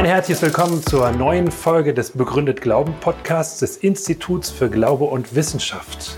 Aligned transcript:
Ein 0.00 0.06
herzliches 0.06 0.40
Willkommen 0.40 0.82
zur 0.82 1.10
neuen 1.10 1.50
Folge 1.50 1.92
des 1.92 2.12
Begründet 2.12 2.62
Glauben 2.62 2.94
Podcasts 3.02 3.58
des 3.58 3.76
Instituts 3.76 4.48
für 4.48 4.70
Glaube 4.70 5.04
und 5.04 5.34
Wissenschaft. 5.34 6.16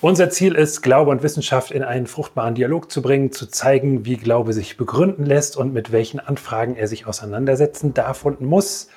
Unser 0.00 0.30
Ziel 0.30 0.56
ist, 0.56 0.82
Glaube 0.82 1.12
und 1.12 1.22
Wissenschaft 1.22 1.70
in 1.70 1.84
einen 1.84 2.08
fruchtbaren 2.08 2.56
Dialog 2.56 2.90
zu 2.90 3.00
bringen, 3.00 3.30
zu 3.30 3.46
zeigen, 3.46 4.04
wie 4.04 4.16
Glaube 4.16 4.52
sich 4.52 4.76
begründen 4.76 5.24
lässt 5.24 5.56
und 5.56 5.72
mit 5.72 5.92
welchen 5.92 6.18
Anfragen 6.18 6.74
er 6.74 6.88
sich 6.88 7.06
auseinandersetzen 7.06 7.94
darf 7.94 8.24
und 8.24 8.40
muss. 8.40 8.88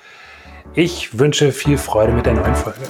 Ich 0.74 1.20
wünsche 1.20 1.52
viel 1.52 1.78
Freude 1.78 2.12
mit 2.12 2.26
der 2.26 2.34
neuen 2.34 2.56
Folge. 2.56 2.80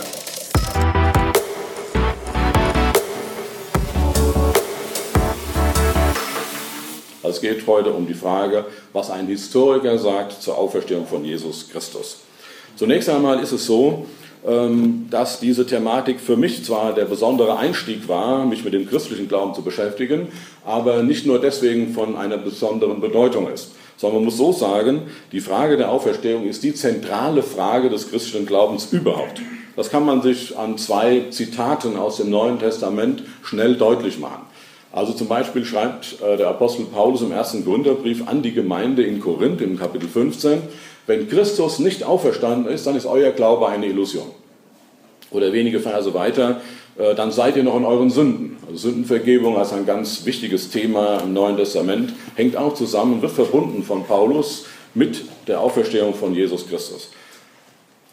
Geht 7.52 7.66
heute 7.66 7.90
um 7.90 8.06
die 8.06 8.14
Frage, 8.14 8.64
was 8.92 9.10
ein 9.10 9.26
Historiker 9.26 9.98
sagt 9.98 10.42
zur 10.42 10.56
Auferstehung 10.56 11.06
von 11.06 11.24
Jesus 11.24 11.68
Christus. 11.70 12.20
Zunächst 12.76 13.08
einmal 13.08 13.40
ist 13.40 13.52
es 13.52 13.66
so, 13.66 14.06
ähm, 14.46 15.06
dass 15.10 15.38
diese 15.38 15.66
Thematik 15.66 16.18
für 16.18 16.36
mich 16.36 16.64
zwar 16.64 16.94
der 16.94 17.04
besondere 17.04 17.58
Einstieg 17.58 18.08
war, 18.08 18.46
mich 18.46 18.64
mit 18.64 18.72
dem 18.72 18.88
christlichen 18.88 19.28
Glauben 19.28 19.54
zu 19.54 19.62
beschäftigen, 19.62 20.28
aber 20.64 21.02
nicht 21.02 21.26
nur 21.26 21.40
deswegen 21.40 21.92
von 21.92 22.16
einer 22.16 22.38
besonderen 22.38 23.00
Bedeutung 23.00 23.50
ist. 23.52 23.72
Sondern 23.98 24.20
man 24.20 24.24
muss 24.24 24.38
so 24.38 24.52
sagen, 24.52 25.02
die 25.30 25.40
Frage 25.40 25.76
der 25.76 25.90
Auferstehung 25.90 26.46
ist 26.46 26.64
die 26.64 26.74
zentrale 26.74 27.42
Frage 27.42 27.90
des 27.90 28.10
christlichen 28.10 28.46
Glaubens 28.46 28.88
überhaupt. 28.92 29.40
Das 29.76 29.90
kann 29.90 30.04
man 30.04 30.22
sich 30.22 30.56
an 30.58 30.76
zwei 30.76 31.24
Zitaten 31.30 31.96
aus 31.96 32.16
dem 32.16 32.30
Neuen 32.30 32.58
Testament 32.58 33.22
schnell 33.42 33.76
deutlich 33.76 34.18
machen. 34.18 34.42
Also 34.92 35.14
zum 35.14 35.26
Beispiel 35.26 35.64
schreibt 35.64 36.20
äh, 36.22 36.36
der 36.36 36.48
Apostel 36.48 36.84
Paulus 36.84 37.22
im 37.22 37.32
ersten 37.32 37.64
Gründerbrief 37.64 38.28
an 38.28 38.42
die 38.42 38.52
Gemeinde 38.52 39.02
in 39.02 39.20
Korinth 39.20 39.62
im 39.62 39.78
Kapitel 39.78 40.08
15, 40.08 40.62
wenn 41.06 41.28
Christus 41.28 41.78
nicht 41.78 42.04
auferstanden 42.04 42.70
ist, 42.72 42.86
dann 42.86 42.94
ist 42.94 43.06
euer 43.06 43.32
Glaube 43.32 43.68
eine 43.68 43.86
Illusion. 43.86 44.26
Oder 45.30 45.52
wenige 45.52 45.80
Verse 45.80 46.12
weiter, 46.12 46.60
äh, 46.98 47.14
dann 47.14 47.32
seid 47.32 47.56
ihr 47.56 47.64
noch 47.64 47.76
in 47.76 47.86
euren 47.86 48.10
Sünden. 48.10 48.58
Also 48.66 48.90
Sündenvergebung 48.90 49.56
als 49.56 49.72
ein 49.72 49.86
ganz 49.86 50.26
wichtiges 50.26 50.70
Thema 50.70 51.20
im 51.22 51.32
Neuen 51.32 51.56
Testament 51.56 52.12
hängt 52.34 52.56
auch 52.56 52.74
zusammen, 52.74 53.22
wird 53.22 53.32
verbunden 53.32 53.82
von 53.82 54.04
Paulus 54.04 54.66
mit 54.94 55.24
der 55.48 55.60
Auferstehung 55.60 56.12
von 56.12 56.34
Jesus 56.34 56.68
Christus. 56.68 57.08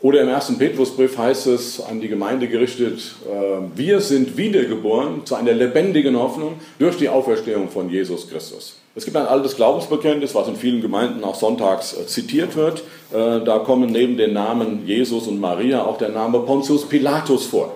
Oder 0.02 0.22
im 0.22 0.30
ersten 0.30 0.58
Petrusbrief 0.58 1.18
heißt 1.18 1.48
es 1.48 1.82
an 1.82 2.00
die 2.00 2.08
Gemeinde 2.08 2.48
gerichtet, 2.48 3.16
äh, 3.30 3.78
wir 3.78 4.00
sind 4.00 4.38
wiedergeboren 4.38 5.26
zu 5.26 5.36
einer 5.36 5.52
lebendigen 5.52 6.18
Hoffnung 6.18 6.54
durch 6.78 6.96
die 6.98 7.10
Auferstehung 7.10 7.68
von 7.68 7.90
Jesus 7.90 8.30
Christus. 8.30 8.78
Es 8.96 9.04
gibt 9.04 9.18
ein 9.18 9.28
altes 9.28 9.58
Glaubensbekenntnis, 9.58 10.34
was 10.34 10.48
in 10.48 10.56
vielen 10.56 10.82
Gemeinden 10.82 11.24
auch 11.26 11.36
sonntags 11.36 11.98
äh, 11.98 12.08
zitiert 12.08 12.56
wird. 12.56 12.84
Äh, 13.12 13.44
da 13.44 13.60
kommen 13.60 13.92
neben 13.92 14.16
den 14.16 14.32
Namen 14.32 14.88
Jesus 14.88 15.28
und 15.28 15.42
Maria 15.42 15.84
auch 15.84 15.98
der 15.98 16.10
Name 16.10 16.40
Pontius 16.40 16.88
Pilatus 16.88 17.48
vor. 17.48 17.76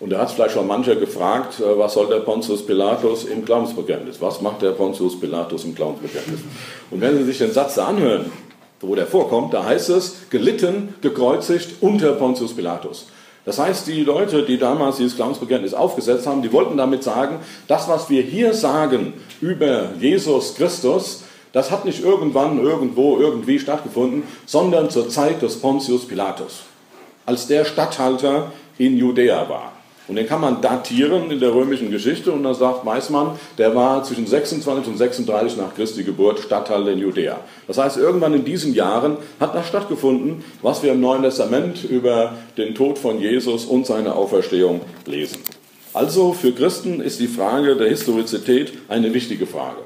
Und 0.00 0.10
da 0.10 0.18
hat 0.18 0.30
vielleicht 0.30 0.52
schon 0.52 0.66
mancher 0.66 0.94
gefragt, 0.94 1.60
was 1.60 1.94
soll 1.94 2.06
der 2.06 2.20
Pontius 2.20 2.64
Pilatus 2.64 3.24
im 3.24 3.44
Glaubensbekenntnis? 3.44 4.20
Was 4.20 4.40
macht 4.40 4.62
der 4.62 4.70
Pontius 4.70 5.18
Pilatus 5.18 5.64
im 5.64 5.74
Glaubensbekenntnis? 5.74 6.38
Und 6.92 7.00
wenn 7.00 7.18
Sie 7.18 7.24
sich 7.24 7.38
den 7.38 7.50
Satz 7.50 7.78
anhören, 7.78 8.30
wo 8.80 8.94
der 8.94 9.06
vorkommt, 9.06 9.54
da 9.54 9.64
heißt 9.64 9.90
es, 9.90 10.16
gelitten, 10.30 10.94
gekreuzigt 11.00 11.76
unter 11.80 12.12
Pontius 12.12 12.54
Pilatus. 12.54 13.06
Das 13.44 13.58
heißt, 13.58 13.86
die 13.86 14.04
Leute, 14.04 14.42
die 14.42 14.58
damals 14.58 14.98
dieses 14.98 15.16
Glaubensbekenntnis 15.16 15.72
aufgesetzt 15.72 16.26
haben, 16.26 16.42
die 16.42 16.52
wollten 16.52 16.76
damit 16.76 17.02
sagen, 17.02 17.38
das, 17.66 17.88
was 17.88 18.10
wir 18.10 18.22
hier 18.22 18.52
sagen 18.52 19.14
über 19.40 19.90
Jesus 19.98 20.54
Christus, 20.54 21.24
das 21.52 21.70
hat 21.70 21.86
nicht 21.86 22.04
irgendwann, 22.04 22.62
irgendwo, 22.62 23.18
irgendwie 23.18 23.58
stattgefunden, 23.58 24.24
sondern 24.44 24.90
zur 24.90 25.08
Zeit 25.08 25.40
des 25.40 25.60
Pontius 25.60 26.06
Pilatus, 26.06 26.64
als 27.24 27.46
der 27.46 27.64
Statthalter 27.64 28.52
in 28.76 28.98
Judäa 28.98 29.48
war. 29.48 29.72
Und 30.08 30.16
den 30.16 30.26
kann 30.26 30.40
man 30.40 30.62
datieren 30.62 31.30
in 31.30 31.38
der 31.38 31.54
römischen 31.54 31.90
Geschichte 31.90 32.32
und 32.32 32.42
da 32.42 32.54
sagt 32.54 32.84
Meismann, 32.84 33.38
der 33.58 33.74
war 33.74 34.02
zwischen 34.04 34.26
26 34.26 34.88
und 34.88 34.96
36 34.96 35.58
nach 35.58 35.74
Christi 35.74 36.02
Geburt 36.02 36.40
Statthalter 36.40 36.90
in 36.90 36.98
Judäa. 36.98 37.40
Das 37.66 37.76
heißt, 37.76 37.98
irgendwann 37.98 38.32
in 38.32 38.44
diesen 38.44 38.74
Jahren 38.74 39.18
hat 39.38 39.54
das 39.54 39.68
stattgefunden, 39.68 40.42
was 40.62 40.82
wir 40.82 40.92
im 40.92 41.00
Neuen 41.00 41.22
Testament 41.22 41.84
über 41.84 42.34
den 42.56 42.74
Tod 42.74 42.98
von 42.98 43.20
Jesus 43.20 43.66
und 43.66 43.86
seine 43.86 44.14
Auferstehung 44.14 44.80
lesen. 45.04 45.38
Also 45.92 46.32
für 46.32 46.52
Christen 46.52 47.00
ist 47.00 47.20
die 47.20 47.28
Frage 47.28 47.76
der 47.76 47.88
Historizität 47.88 48.72
eine 48.88 49.12
wichtige 49.12 49.46
Frage. 49.46 49.82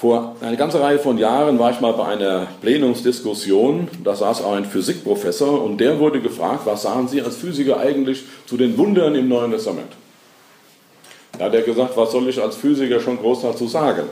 Vor 0.00 0.36
einer 0.40 0.56
ganzen 0.56 0.80
Reihe 0.80 0.98
von 0.98 1.18
Jahren 1.18 1.58
war 1.58 1.72
ich 1.72 1.80
mal 1.82 1.92
bei 1.92 2.06
einer 2.06 2.46
Plenumsdiskussion, 2.62 3.86
da 4.02 4.16
saß 4.16 4.42
auch 4.42 4.54
ein 4.54 4.64
Physikprofessor 4.64 5.62
und 5.62 5.76
der 5.76 5.98
wurde 5.98 6.22
gefragt, 6.22 6.62
was 6.64 6.84
sagen 6.84 7.06
Sie 7.06 7.20
als 7.20 7.36
Physiker 7.36 7.78
eigentlich 7.78 8.22
zu 8.46 8.56
den 8.56 8.78
Wundern 8.78 9.14
im 9.14 9.28
Neuen 9.28 9.50
Testament? 9.50 9.92
Da 11.38 11.44
hat 11.44 11.54
er 11.54 11.60
gesagt, 11.60 11.98
was 11.98 12.12
soll 12.12 12.30
ich 12.30 12.40
als 12.40 12.56
Physiker 12.56 12.98
schon 12.98 13.18
groß 13.18 13.42
dazu 13.42 13.66
sagen? 13.66 14.04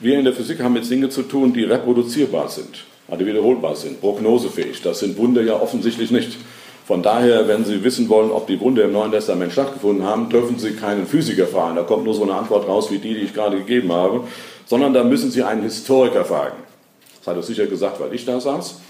Wir 0.00 0.18
in 0.18 0.24
der 0.24 0.34
Physik 0.34 0.60
haben 0.60 0.72
mit 0.72 0.90
Dingen 0.90 1.08
zu 1.08 1.22
tun, 1.22 1.52
die 1.52 1.62
reproduzierbar 1.62 2.48
sind, 2.48 2.82
also 3.06 3.24
wiederholbar 3.24 3.76
sind, 3.76 4.00
prognosefähig. 4.00 4.82
Das 4.82 4.98
sind 4.98 5.16
Wunder 5.18 5.42
ja 5.42 5.54
offensichtlich 5.54 6.10
nicht. 6.10 6.36
Von 6.84 7.00
daher, 7.00 7.46
wenn 7.46 7.64
Sie 7.64 7.84
wissen 7.84 8.08
wollen, 8.08 8.32
ob 8.32 8.48
die 8.48 8.58
Wunder 8.58 8.82
im 8.82 8.92
Neuen 8.92 9.12
Testament 9.12 9.52
stattgefunden 9.52 10.04
haben, 10.04 10.28
dürfen 10.30 10.58
Sie 10.58 10.72
keinen 10.72 11.06
Physiker 11.06 11.46
fragen. 11.46 11.76
Da 11.76 11.84
kommt 11.84 12.02
nur 12.02 12.12
so 12.12 12.24
eine 12.24 12.34
Antwort 12.34 12.66
raus 12.66 12.90
wie 12.90 12.98
die, 12.98 13.14
die 13.14 13.20
ich 13.20 13.32
gerade 13.32 13.58
gegeben 13.58 13.92
habe 13.92 14.22
sondern 14.66 14.94
da 14.94 15.04
müssen 15.04 15.30
Sie 15.30 15.42
einen 15.42 15.62
Historiker 15.62 16.24
fragen. 16.24 16.56
Das 17.18 17.28
hat 17.28 17.36
er 17.36 17.42
sicher 17.42 17.66
gesagt, 17.66 18.00
weil 18.00 18.12
ich 18.14 18.24
da 18.24 18.40
saß, 18.40 18.80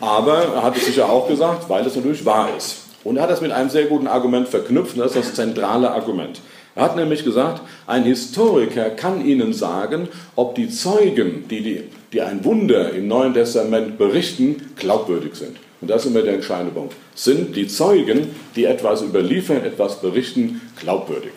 aber 0.00 0.44
er 0.54 0.62
hat 0.62 0.76
es 0.76 0.86
sicher 0.86 1.10
auch 1.10 1.28
gesagt, 1.28 1.68
weil 1.68 1.86
es 1.86 1.94
natürlich 1.94 2.24
wahr 2.24 2.48
ist. 2.56 2.84
Und 3.04 3.16
er 3.16 3.24
hat 3.24 3.30
das 3.30 3.40
mit 3.40 3.52
einem 3.52 3.68
sehr 3.68 3.84
guten 3.86 4.06
Argument 4.06 4.48
verknüpft, 4.48 4.98
das 4.98 5.14
ist 5.14 5.28
das 5.28 5.34
zentrale 5.34 5.90
Argument. 5.90 6.40
Er 6.74 6.84
hat 6.84 6.96
nämlich 6.96 7.22
gesagt, 7.22 7.60
ein 7.86 8.04
Historiker 8.04 8.90
kann 8.90 9.26
Ihnen 9.26 9.52
sagen, 9.52 10.08
ob 10.36 10.54
die 10.54 10.70
Zeugen, 10.70 11.44
die, 11.50 11.60
die, 11.60 11.82
die 12.12 12.22
ein 12.22 12.44
Wunder 12.44 12.92
im 12.92 13.08
Neuen 13.08 13.34
Testament 13.34 13.98
berichten, 13.98 14.72
glaubwürdig 14.76 15.34
sind. 15.34 15.58
Und 15.82 15.90
das 15.90 16.04
ist 16.04 16.12
immer 16.12 16.22
der 16.22 16.34
entscheidende 16.34 16.72
Punkt. 16.72 16.94
Sind 17.14 17.54
die 17.56 17.66
Zeugen, 17.66 18.28
die 18.56 18.64
etwas 18.64 19.02
überliefern, 19.02 19.64
etwas 19.64 20.00
berichten, 20.00 20.62
glaubwürdig? 20.80 21.32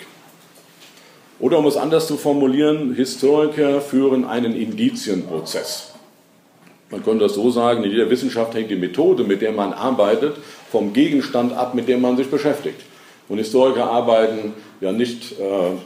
Oder 1.40 1.60
um 1.60 1.68
es 1.68 1.76
anders 1.76 2.08
zu 2.08 2.18
formulieren, 2.18 2.96
Historiker 2.96 3.82
führen 3.82 4.26
einen 4.26 4.56
Indizienprozess. 4.56 5.92
Man 6.90 7.04
könnte 7.04 7.26
das 7.26 7.34
so 7.34 7.50
sagen, 7.50 7.84
in 7.84 7.92
jeder 7.92 8.10
Wissenschaft 8.10 8.54
hängt 8.54 8.70
die 8.70 8.76
Methode, 8.76 9.24
mit 9.24 9.42
der 9.42 9.52
man 9.52 9.74
arbeitet, 9.74 10.38
vom 10.72 10.94
Gegenstand 10.94 11.52
ab, 11.52 11.76
mit 11.76 11.88
dem 11.88 12.02
man 12.02 12.16
sich 12.16 12.30
beschäftigt. 12.30 12.80
Und 13.28 13.40
Historiker 13.40 13.90
arbeiten 13.90 14.54
ja 14.82 14.92
nicht, 14.92 15.34
äh, 15.40 15.44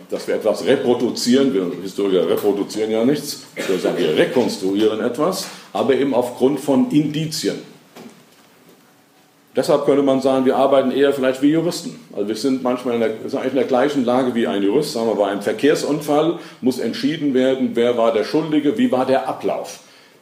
dass 0.09 0.27
wir 0.27 0.35
etwas 0.35 0.65
reproduzieren, 0.65 1.53
wir 1.53 1.71
Historiker 1.81 2.27
reproduzieren 2.27 2.91
ja 2.91 3.05
nichts, 3.05 3.45
wir 3.55 4.17
rekonstruieren 4.17 4.99
etwas, 4.99 5.47
aber 5.71 5.93
eben 5.93 6.13
aufgrund 6.13 6.59
von 6.59 6.91
Indizien. 6.91 7.68
Deshalb 9.55 9.85
könnte 9.85 10.03
man 10.03 10.21
sagen, 10.21 10.45
wir 10.45 10.55
arbeiten 10.55 10.91
eher 10.91 11.11
vielleicht 11.11 11.41
wie 11.41 11.51
Juristen. 11.51 11.99
Also 12.13 12.27
wir 12.27 12.35
sind 12.35 12.61
manchmal 12.61 12.95
in 12.95 12.99
der, 13.01 13.11
sind 13.25 13.43
in 13.43 13.55
der 13.55 13.63
gleichen 13.63 14.05
Lage 14.05 14.35
wie 14.35 14.45
ein 14.45 14.61
Jurist. 14.61 14.93
Sagen 14.93 15.07
wir, 15.07 15.15
bei 15.15 15.27
einem 15.27 15.41
Verkehrsunfall 15.41 16.37
muss 16.61 16.77
entschieden 16.77 17.33
werden, 17.33 17.71
wer 17.73 17.97
war 17.97 18.13
der 18.13 18.23
Schuldige, 18.23 18.77
wie 18.77 18.91
war 18.91 19.05
der 19.07 19.27
Ablauf. 19.27 19.79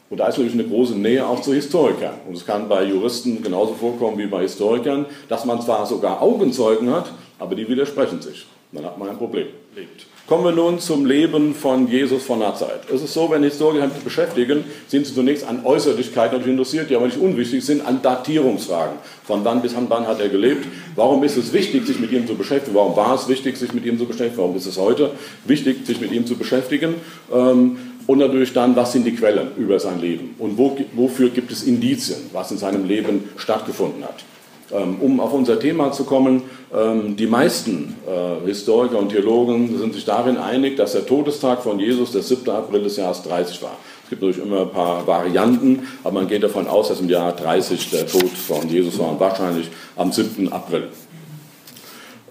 Und 0.09 0.21
da 0.21 0.27
ist 0.27 0.37
natürlich 0.37 0.53
eine 0.53 0.69
große 0.69 0.95
Nähe 0.95 1.27
auch 1.27 1.41
zu 1.41 1.53
Historikern. 1.53 2.13
Und 2.27 2.37
es 2.37 2.45
kann 2.45 2.69
bei 2.69 2.85
Juristen 2.85 3.43
genauso 3.43 3.73
vorkommen 3.73 4.17
wie 4.17 4.27
bei 4.27 4.43
Historikern, 4.43 5.05
dass 5.27 5.43
man 5.43 5.61
zwar 5.61 5.85
sogar 5.85 6.21
Augenzeugen 6.21 6.89
hat, 6.89 7.11
aber 7.39 7.55
die 7.55 7.67
widersprechen 7.67 8.21
sich. 8.21 8.45
Dann 8.71 8.85
hat 8.85 8.97
man 8.97 9.09
ein 9.09 9.17
Problem. 9.17 9.47
Lebt. 9.75 10.07
Kommen 10.27 10.43
wir 10.43 10.51
nun 10.51 10.77
zum 10.81 11.05
Leben 11.05 11.55
von 11.55 11.87
Jesus 11.87 12.21
von 12.23 12.39
Nazareth. 12.39 12.81
Es 12.93 13.01
ist 13.01 13.13
so, 13.13 13.31
wenn 13.31 13.43
Historiker 13.43 13.89
sich 13.89 14.03
beschäftigen, 14.03 14.65
sind 14.89 15.07
sie 15.07 15.13
zunächst 15.13 15.47
an 15.47 15.65
Äußerlichkeiten 15.65 16.33
natürlich 16.37 16.51
interessiert, 16.51 16.89
die 16.89 16.97
aber 16.97 17.05
nicht 17.05 17.17
unwichtig 17.17 17.65
sind, 17.65 17.85
an 17.87 18.01
Datierungsfragen. 18.01 18.97
Von 19.23 19.45
wann 19.45 19.61
bis 19.61 19.73
wann 19.87 20.05
hat 20.05 20.19
er 20.19 20.27
gelebt? 20.27 20.67
Warum 20.97 21.23
ist 21.23 21.37
es 21.37 21.53
wichtig, 21.53 21.87
sich 21.87 22.01
mit 22.01 22.11
ihm 22.11 22.27
zu 22.27 22.35
beschäftigen? 22.35 22.75
Warum 22.75 22.97
war 22.97 23.15
es 23.15 23.29
wichtig, 23.29 23.55
sich 23.55 23.71
mit 23.71 23.85
ihm 23.85 23.97
zu 23.97 24.03
beschäftigen? 24.03 24.37
Warum 24.37 24.57
ist 24.57 24.65
es 24.65 24.77
heute 24.77 25.11
wichtig, 25.45 25.87
sich 25.87 26.01
mit 26.01 26.11
ihm 26.11 26.27
zu 26.27 26.35
beschäftigen? 26.35 26.95
Ähm, 27.33 27.77
und 28.05 28.17
natürlich 28.17 28.51
dann, 28.51 28.75
was 28.75 28.91
sind 28.91 29.05
die 29.05 29.15
Quellen 29.15 29.51
über 29.55 29.79
sein 29.79 30.01
Leben? 30.01 30.35
Und 30.39 30.57
wo, 30.57 30.77
wofür 30.93 31.29
gibt 31.29 31.53
es 31.53 31.63
Indizien, 31.63 32.19
was 32.33 32.51
in 32.51 32.57
seinem 32.57 32.85
Leben 32.85 33.29
stattgefunden 33.37 34.03
hat? 34.03 34.25
Ähm, 34.69 34.97
um 34.99 35.21
auf 35.21 35.33
unser 35.33 35.59
Thema 35.59 35.93
zu 35.93 36.03
kommen, 36.03 36.41
ähm, 36.75 37.15
die 37.15 37.27
meisten 37.27 37.95
äh, 38.05 38.45
Historiker 38.45 38.99
und 38.99 39.09
Theologen 39.09 39.77
sind 39.77 39.93
sich 39.93 40.03
darin 40.03 40.37
einig, 40.37 40.75
dass 40.75 40.91
der 40.91 41.05
Todestag 41.05 41.63
von 41.63 41.79
Jesus 41.79 42.11
der 42.11 42.21
7. 42.21 42.49
April 42.49 42.83
des 42.83 42.97
Jahres 42.97 43.23
30 43.23 43.61
war. 43.61 43.77
Es 44.03 44.09
gibt 44.09 44.21
natürlich 44.21 44.43
immer 44.43 44.63
ein 44.63 44.71
paar 44.71 45.07
Varianten, 45.07 45.87
aber 46.03 46.15
man 46.15 46.27
geht 46.27 46.43
davon 46.43 46.67
aus, 46.67 46.89
dass 46.89 46.99
im 46.99 47.07
Jahr 47.07 47.31
30 47.31 47.91
der 47.91 48.07
Tod 48.07 48.29
von 48.29 48.67
Jesus 48.67 48.99
war 48.99 49.11
und 49.11 49.21
wahrscheinlich 49.21 49.69
am 49.95 50.11
7. 50.11 50.51
April. 50.51 50.89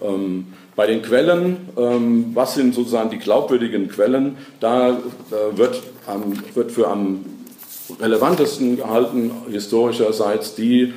Ähm, 0.03 0.53
bei 0.75 0.85
den 0.85 1.01
Quellen, 1.01 1.69
was 2.35 2.53
sind 2.53 2.75
sozusagen 2.75 3.09
die 3.09 3.17
glaubwürdigen 3.17 3.87
Quellen, 3.87 4.37
da 4.59 4.91
äh, 4.91 5.57
wird, 5.57 5.81
wird 6.53 6.71
für 6.71 6.87
am 6.87 7.25
relevantesten 7.99 8.77
gehalten 8.77 9.31
historischerseits 9.49 10.55
die 10.55 10.93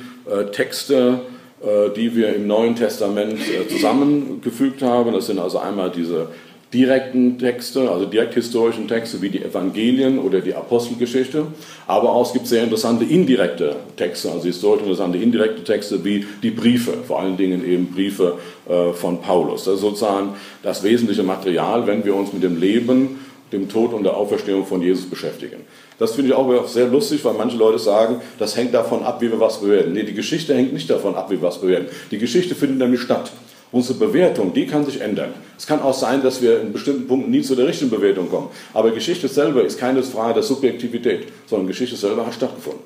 Texte, 0.51 1.21
äh, 1.61 1.93
die 1.95 2.15
wir 2.15 2.35
im 2.35 2.47
Neuen 2.47 2.75
Testament 2.75 3.39
äh, 3.39 3.67
zusammengefügt 3.67 4.81
haben. 4.81 5.13
Das 5.13 5.27
sind 5.27 5.37
also 5.37 5.59
einmal 5.59 5.91
diese 5.91 6.29
direkten 6.73 7.37
Texte, 7.37 7.91
also 7.91 8.05
direkt 8.05 8.33
historischen 8.33 8.87
Texte 8.87 9.21
wie 9.21 9.29
die 9.29 9.43
Evangelien 9.43 10.19
oder 10.19 10.39
die 10.39 10.55
Apostelgeschichte, 10.55 11.47
aber 11.85 12.13
auch 12.13 12.25
es 12.25 12.33
gibt 12.33 12.47
sehr 12.47 12.63
interessante 12.63 13.03
indirekte 13.03 13.75
Texte, 13.97 14.31
also 14.31 14.45
historisch 14.45 14.83
interessante 14.83 15.17
indirekte 15.17 15.63
Texte 15.63 16.03
wie 16.05 16.25
die 16.41 16.51
Briefe, 16.51 16.93
vor 17.05 17.19
allen 17.19 17.35
Dingen 17.35 17.63
eben 17.69 17.87
Briefe 17.87 18.37
äh, 18.69 18.93
von 18.93 19.21
Paulus. 19.21 19.65
Das 19.65 19.75
ist 19.75 19.81
sozusagen 19.81 20.35
das 20.63 20.81
wesentliche 20.81 21.23
Material, 21.23 21.85
wenn 21.87 22.05
wir 22.05 22.15
uns 22.15 22.31
mit 22.31 22.41
dem 22.41 22.59
Leben, 22.59 23.19
dem 23.51 23.67
Tod 23.67 23.93
und 23.93 24.03
der 24.03 24.15
Auferstehung 24.15 24.65
von 24.65 24.81
Jesus 24.81 25.09
beschäftigen. 25.09 25.65
Das 26.01 26.15
finde 26.15 26.31
ich 26.31 26.35
auch 26.35 26.67
sehr 26.67 26.87
lustig, 26.87 27.23
weil 27.23 27.35
manche 27.35 27.57
Leute 27.57 27.77
sagen, 27.77 28.21
das 28.39 28.57
hängt 28.57 28.73
davon 28.73 29.03
ab, 29.03 29.21
wie 29.21 29.29
wir 29.29 29.39
was 29.39 29.61
bewerten. 29.61 29.93
Nee, 29.93 30.01
die 30.01 30.15
Geschichte 30.15 30.55
hängt 30.55 30.73
nicht 30.73 30.89
davon 30.89 31.13
ab, 31.13 31.29
wie 31.29 31.35
wir 31.35 31.43
was 31.43 31.61
bewerten. 31.61 31.89
Die 32.09 32.17
Geschichte 32.17 32.55
findet 32.55 32.79
nämlich 32.79 33.01
statt. 33.01 33.31
Unsere 33.71 33.99
Bewertung, 33.99 34.51
die 34.51 34.65
kann 34.65 34.83
sich 34.83 34.99
ändern. 34.99 35.31
Es 35.59 35.67
kann 35.67 35.79
auch 35.79 35.93
sein, 35.93 36.23
dass 36.23 36.41
wir 36.41 36.59
in 36.59 36.73
bestimmten 36.73 37.05
Punkten 37.05 37.29
nie 37.29 37.43
zu 37.43 37.55
der 37.55 37.67
richtigen 37.67 37.91
Bewertung 37.91 38.31
kommen. 38.31 38.47
Aber 38.73 38.89
Geschichte 38.89 39.27
selber 39.27 39.63
ist 39.63 39.79
keine 39.79 40.01
Frage 40.01 40.33
der 40.33 40.43
Subjektivität, 40.43 41.27
sondern 41.45 41.67
Geschichte 41.67 41.95
selber 41.95 42.25
hat 42.25 42.33
stattgefunden. 42.33 42.81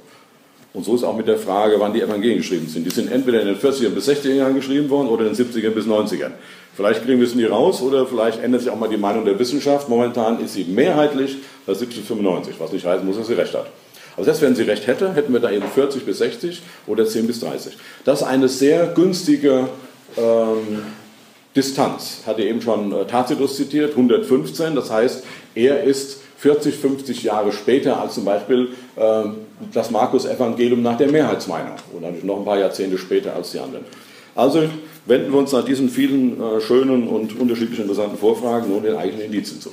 Und 0.76 0.84
so 0.84 0.94
ist 0.94 1.06
auch 1.06 1.16
mit 1.16 1.26
der 1.26 1.38
Frage, 1.38 1.80
wann 1.80 1.94
die 1.94 2.02
Evangelien 2.02 2.40
geschrieben 2.40 2.68
sind. 2.68 2.86
Die 2.86 2.90
sind 2.90 3.10
entweder 3.10 3.42
in 3.42 3.48
den 3.48 3.58
40er 3.58 3.90
bis 3.90 4.10
60er 4.10 4.34
Jahren 4.34 4.56
geschrieben 4.56 4.90
worden 4.90 5.08
oder 5.08 5.26
in 5.26 5.34
den 5.34 5.46
70er 5.46 5.70
bis 5.70 5.86
90ern. 5.86 6.32
Vielleicht 6.76 7.06
kriegen 7.06 7.20
wir 7.22 7.28
es 7.28 7.34
nie 7.34 7.46
raus 7.46 7.82
oder 7.82 8.06
vielleicht 8.06 8.44
ändert 8.44 8.62
sich 8.62 8.70
auch 8.70 8.78
mal 8.78 8.90
die 8.90 8.98
Meinung 8.98 9.24
der 9.24 9.40
Wissenschaft. 9.40 9.88
Momentan 9.88 10.44
ist 10.44 10.54
sie 10.54 10.66
mehrheitlich 10.66 11.38
bei 11.66 11.74
70 11.74 12.00
bis 12.00 12.08
95, 12.08 12.56
was 12.60 12.74
nicht 12.74 12.86
heißen 12.86 13.06
muss, 13.06 13.16
dass 13.16 13.28
sie 13.28 13.36
recht 13.36 13.54
hat. 13.54 13.68
Aber 14.18 14.26
selbst 14.26 14.42
wenn 14.42 14.54
sie 14.54 14.64
recht 14.64 14.86
hätte, 14.86 15.14
hätten 15.14 15.32
wir 15.32 15.40
da 15.40 15.50
eben 15.50 15.66
40 15.66 16.06
bis 16.06 16.18
60 16.18 16.62
oder 16.88 17.06
10 17.06 17.26
bis 17.26 17.40
30. 17.40 17.78
Das 18.04 18.22
ist 18.22 18.28
eine 18.28 18.50
sehr 18.50 18.88
günstige 18.88 19.70
ähm, 20.18 20.84
Distanz. 21.56 22.24
Hatte 22.26 22.44
eben 22.44 22.62
schon 22.62 22.92
äh, 22.92 23.06
Tacitus 23.06 23.56
zitiert, 23.56 23.92
115, 23.92 24.76
das 24.76 24.92
heißt, 24.92 25.24
er 25.56 25.86
ist 25.86 26.20
40, 26.38 26.76
50 26.76 27.24
Jahre 27.24 27.54
später 27.54 28.02
als 28.02 28.16
zum 28.16 28.26
Beispiel 28.26 28.70
das 29.74 29.92
Markus-Evangelium 29.92 30.82
nach 30.82 30.98
der 30.98 31.12
Mehrheitsmeinung 31.12 31.74
und 31.94 32.02
dann 32.02 32.14
noch 32.24 32.38
ein 32.40 32.46
paar 32.46 32.58
Jahrzehnte 32.58 32.98
später 32.98 33.36
als 33.36 33.52
die 33.52 33.60
anderen. 33.60 33.84
Also 34.36 34.64
wenden 35.06 35.32
wir 35.32 35.40
uns 35.40 35.52
nach 35.52 35.64
diesen 35.64 35.90
vielen 35.90 36.42
äh, 36.42 36.62
schönen 36.62 37.08
und 37.08 37.40
unterschiedlich 37.40 37.80
interessanten 37.80 38.18
Vorfragen 38.18 38.70
nun 38.70 38.84
den 38.84 38.96
eigenen 38.96 39.26
Indizien 39.26 39.62
zu. 39.62 39.72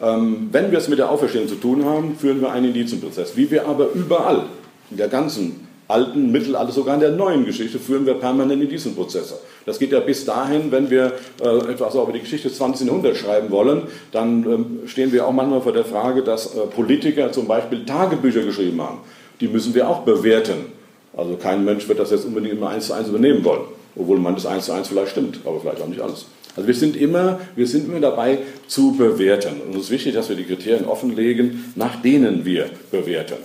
Ähm, 0.00 0.48
wenn 0.52 0.70
wir 0.70 0.78
es 0.78 0.88
mit 0.88 0.98
der 0.98 1.10
Auferstehung 1.10 1.48
zu 1.48 1.54
tun 1.54 1.84
haben, 1.84 2.16
führen 2.16 2.40
wir 2.40 2.50
einen 2.50 2.66
Indizienprozess. 2.66 3.36
Wie 3.36 3.50
wir 3.50 3.66
aber 3.66 3.92
überall 3.92 4.46
in 4.90 4.96
der 4.96 5.08
ganzen 5.08 5.65
alten, 5.88 6.32
Mittelalter, 6.32 6.72
sogar 6.72 6.94
in 6.94 7.00
der 7.00 7.12
neuen 7.12 7.44
Geschichte 7.44 7.78
führen 7.78 8.06
wir 8.06 8.14
permanent 8.14 8.62
in 8.62 8.68
diesen 8.68 8.94
Prozesse. 8.94 9.38
Das 9.64 9.78
geht 9.78 9.92
ja 9.92 10.00
bis 10.00 10.24
dahin, 10.24 10.72
wenn 10.72 10.90
wir 10.90 11.12
äh, 11.42 11.72
etwas 11.72 11.94
über 11.94 12.12
die 12.12 12.20
Geschichte 12.20 12.48
des 12.48 12.56
20. 12.58 12.86
Jahrhunderts 12.86 13.18
schreiben 13.18 13.50
wollen, 13.50 13.82
dann 14.12 14.44
ähm, 14.44 14.66
stehen 14.86 15.12
wir 15.12 15.26
auch 15.26 15.32
manchmal 15.32 15.60
vor 15.60 15.72
der 15.72 15.84
Frage, 15.84 16.22
dass 16.22 16.54
äh, 16.54 16.60
Politiker 16.66 17.30
zum 17.32 17.46
Beispiel 17.46 17.84
Tagebücher 17.84 18.42
geschrieben 18.42 18.80
haben. 18.80 18.98
Die 19.40 19.48
müssen 19.48 19.74
wir 19.74 19.88
auch 19.88 20.00
bewerten. 20.00 20.72
Also 21.16 21.36
kein 21.36 21.64
Mensch 21.64 21.88
wird 21.88 21.98
das 21.98 22.10
jetzt 22.10 22.24
unbedingt 22.24 22.54
immer 22.54 22.70
eins 22.70 22.88
zu 22.88 22.92
eins 22.92 23.08
übernehmen 23.08 23.44
wollen, 23.44 23.62
obwohl 23.94 24.18
man 24.18 24.34
das 24.34 24.46
eins 24.46 24.66
zu 24.66 24.72
eins 24.72 24.88
vielleicht 24.88 25.12
stimmt, 25.12 25.40
aber 25.44 25.60
vielleicht 25.60 25.80
auch 25.80 25.88
nicht 25.88 26.00
alles. 26.00 26.26
Also 26.56 26.66
wir 26.66 26.74
sind 26.74 26.96
immer, 26.96 27.40
wir 27.54 27.66
sind 27.66 27.88
immer 27.88 28.00
dabei 28.00 28.38
zu 28.66 28.92
bewerten. 28.92 29.60
Und 29.66 29.76
es 29.76 29.84
ist 29.84 29.90
wichtig, 29.90 30.14
dass 30.14 30.28
wir 30.28 30.36
die 30.36 30.44
Kriterien 30.44 30.86
offenlegen, 30.86 31.72
nach 31.76 32.00
denen 32.02 32.44
wir 32.44 32.70
bewerten. 32.90 33.36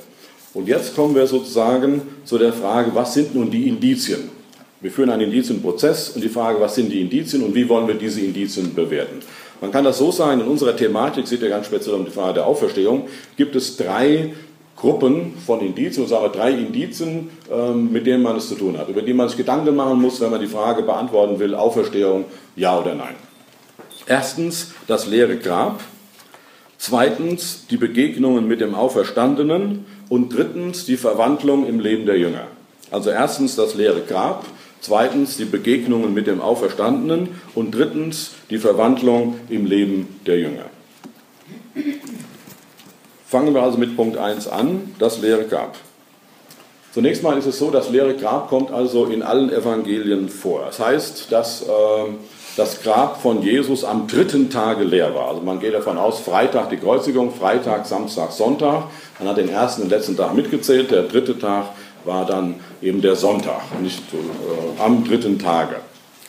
Und 0.54 0.68
jetzt 0.68 0.96
kommen 0.96 1.16
wir 1.16 1.28
sozusagen 1.28 2.02
zu 2.26 2.38
der 2.38 2.52
Frage, 2.52 2.92
was 2.94 3.14
sind 3.14 3.34
nun 3.34 3.50
die 3.50 3.70
Indizien? 3.70 4.30
Wir 4.82 4.92
führen 4.92 5.10
einen 5.10 5.32
Indizienprozess 5.32 6.10
und 6.10 6.24
die 6.24 6.30
Frage, 6.30 6.60
was 6.60 6.76
sind 6.76 6.92
die 6.92 7.02
Indizien 7.02 7.44
und 7.44 7.56
wie 7.56 7.70
wollen 7.70 7.88
wir 7.88 7.96
diese 7.96 8.22
Indizien 8.22 8.74
bewerten? 8.74 9.20
Man 9.62 9.72
kann 9.72 9.84
das 9.84 10.00
so 10.00 10.12
sagen, 10.12 10.42
in 10.42 10.48
unserer 10.48 10.76
Thematik, 10.76 11.28
sieht 11.28 11.42
ja 11.42 11.50
ganz 11.50 11.68
speziell 11.68 11.96
um 11.96 12.04
die 12.04 12.12
Frage 12.12 12.36
der 12.36 12.48
Auferstehung, 12.48 13.08
gibt 13.38 13.56
es 13.56 13.78
drei 13.78 14.34
Gruppen 14.76 15.36
von 15.46 15.62
Indizien, 15.62 16.08
sagen 16.08 16.24
wir 16.24 16.30
drei 16.30 16.52
Indizien, 16.52 17.30
ähm, 17.52 17.92
mit 17.92 18.08
denen 18.08 18.24
man 18.24 18.36
es 18.36 18.50
zu 18.50 18.56
tun 18.56 18.78
hat, 18.78 18.90
über 18.90 19.04
die 19.04 19.14
man 19.14 19.30
sich 19.30 19.38
Gedanken 19.38 19.76
machen 19.76 20.02
muss, 20.02 20.20
wenn 20.20 20.32
man 20.32 20.42
die 20.42 20.48
Frage 20.48 20.82
beantworten 20.82 21.38
will, 21.40 21.54
Auferstehung, 21.54 22.26
ja 22.56 22.78
oder 22.78 22.96
nein. 22.96 23.16
Erstens 24.08 24.72
das 24.88 25.06
leere 25.06 25.38
Grab, 25.38 25.80
zweitens 26.80 27.68
die 27.70 27.78
Begegnungen 27.78 28.48
mit 28.48 28.60
dem 28.60 28.74
Auferstandenen 28.74 29.86
und 30.12 30.28
drittens 30.28 30.84
die 30.84 30.98
Verwandlung 30.98 31.66
im 31.66 31.80
Leben 31.80 32.06
der 32.06 32.20
Jünger. 32.20 32.48
Also 32.92 33.12
erstens 33.12 33.56
das 33.56 33.76
leere 33.76 34.02
Grab, 34.02 34.46
zweitens 34.82 35.38
die 35.38 35.46
Begegnungen 35.46 36.14
mit 36.14 36.28
dem 36.28 36.42
Auferstandenen 36.42 37.30
und 37.56 37.72
drittens 37.74 38.32
die 38.50 38.58
Verwandlung 38.58 39.40
im 39.48 39.66
Leben 39.66 40.20
der 40.26 40.38
Jünger. 40.38 40.66
Fangen 43.26 43.54
wir 43.54 43.64
also 43.64 43.78
mit 43.78 43.96
Punkt 43.96 44.18
1 44.18 44.50
an, 44.50 44.94
das 45.00 45.22
leere 45.22 45.46
Grab. 45.46 45.78
Zunächst 46.94 47.24
mal 47.24 47.38
ist 47.38 47.46
es 47.46 47.58
so, 47.58 47.72
das 47.72 47.90
leere 47.90 48.18
Grab 48.18 48.50
kommt 48.50 48.70
also 48.70 49.06
in 49.06 49.22
allen 49.22 49.50
Evangelien 49.50 50.28
vor. 50.28 50.66
Das 50.66 50.80
heißt, 50.82 51.32
dass 51.32 51.62
äh, 51.62 51.66
das 52.58 52.82
Grab 52.82 53.22
von 53.22 53.42
Jesus 53.42 53.84
am 53.84 54.08
dritten 54.08 54.50
Tage 54.50 54.84
leer 54.84 55.16
war. 55.16 55.30
Also 55.30 55.42
man 55.42 55.60
geht 55.60 55.74
davon 55.74 55.98
aus, 55.98 56.20
Freitag 56.20 56.70
die 56.70 56.78
Kreuzigung, 56.78 57.34
Freitag, 57.34 57.86
Samstag, 57.86 58.32
Sonntag. 58.32 58.86
Man 59.20 59.30
hat 59.30 59.38
den 59.38 59.50
ersten 59.50 59.84
und 59.84 59.90
letzten 59.90 60.18
Tag 60.18 60.34
mitgezählt. 60.34 60.92
Der 60.92 61.04
dritte 61.04 61.40
Tag 61.40 61.68
war 62.04 62.26
dann 62.26 62.56
eben 62.82 63.02
der 63.02 63.16
Sonntag, 63.16 63.62
nicht 63.82 64.02
äh, 64.14 64.82
am 64.82 65.04
dritten 65.06 65.40
Tage. 65.40 65.78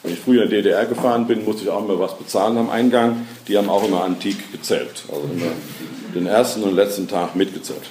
Wenn 0.02 0.14
ich 0.14 0.20
früher 0.20 0.44
in 0.44 0.50
der 0.50 0.62
DDR 0.62 0.86
gefahren 0.86 1.26
bin, 1.26 1.44
musste 1.44 1.62
ich 1.62 1.70
auch 1.70 1.84
immer 1.84 1.98
was 1.98 2.16
bezahlen 2.16 2.58
am 2.58 2.70
Eingang. 2.70 3.26
Die 3.48 3.56
haben 3.56 3.68
auch 3.68 3.84
immer 3.84 4.02
antik 4.02 4.50
gezählt, 4.52 5.04
also 5.08 5.22
immer 5.32 5.52
den 6.14 6.26
ersten 6.26 6.62
und 6.62 6.74
letzten 6.74 7.08
Tag 7.08 7.36
mitgezählt. 7.36 7.82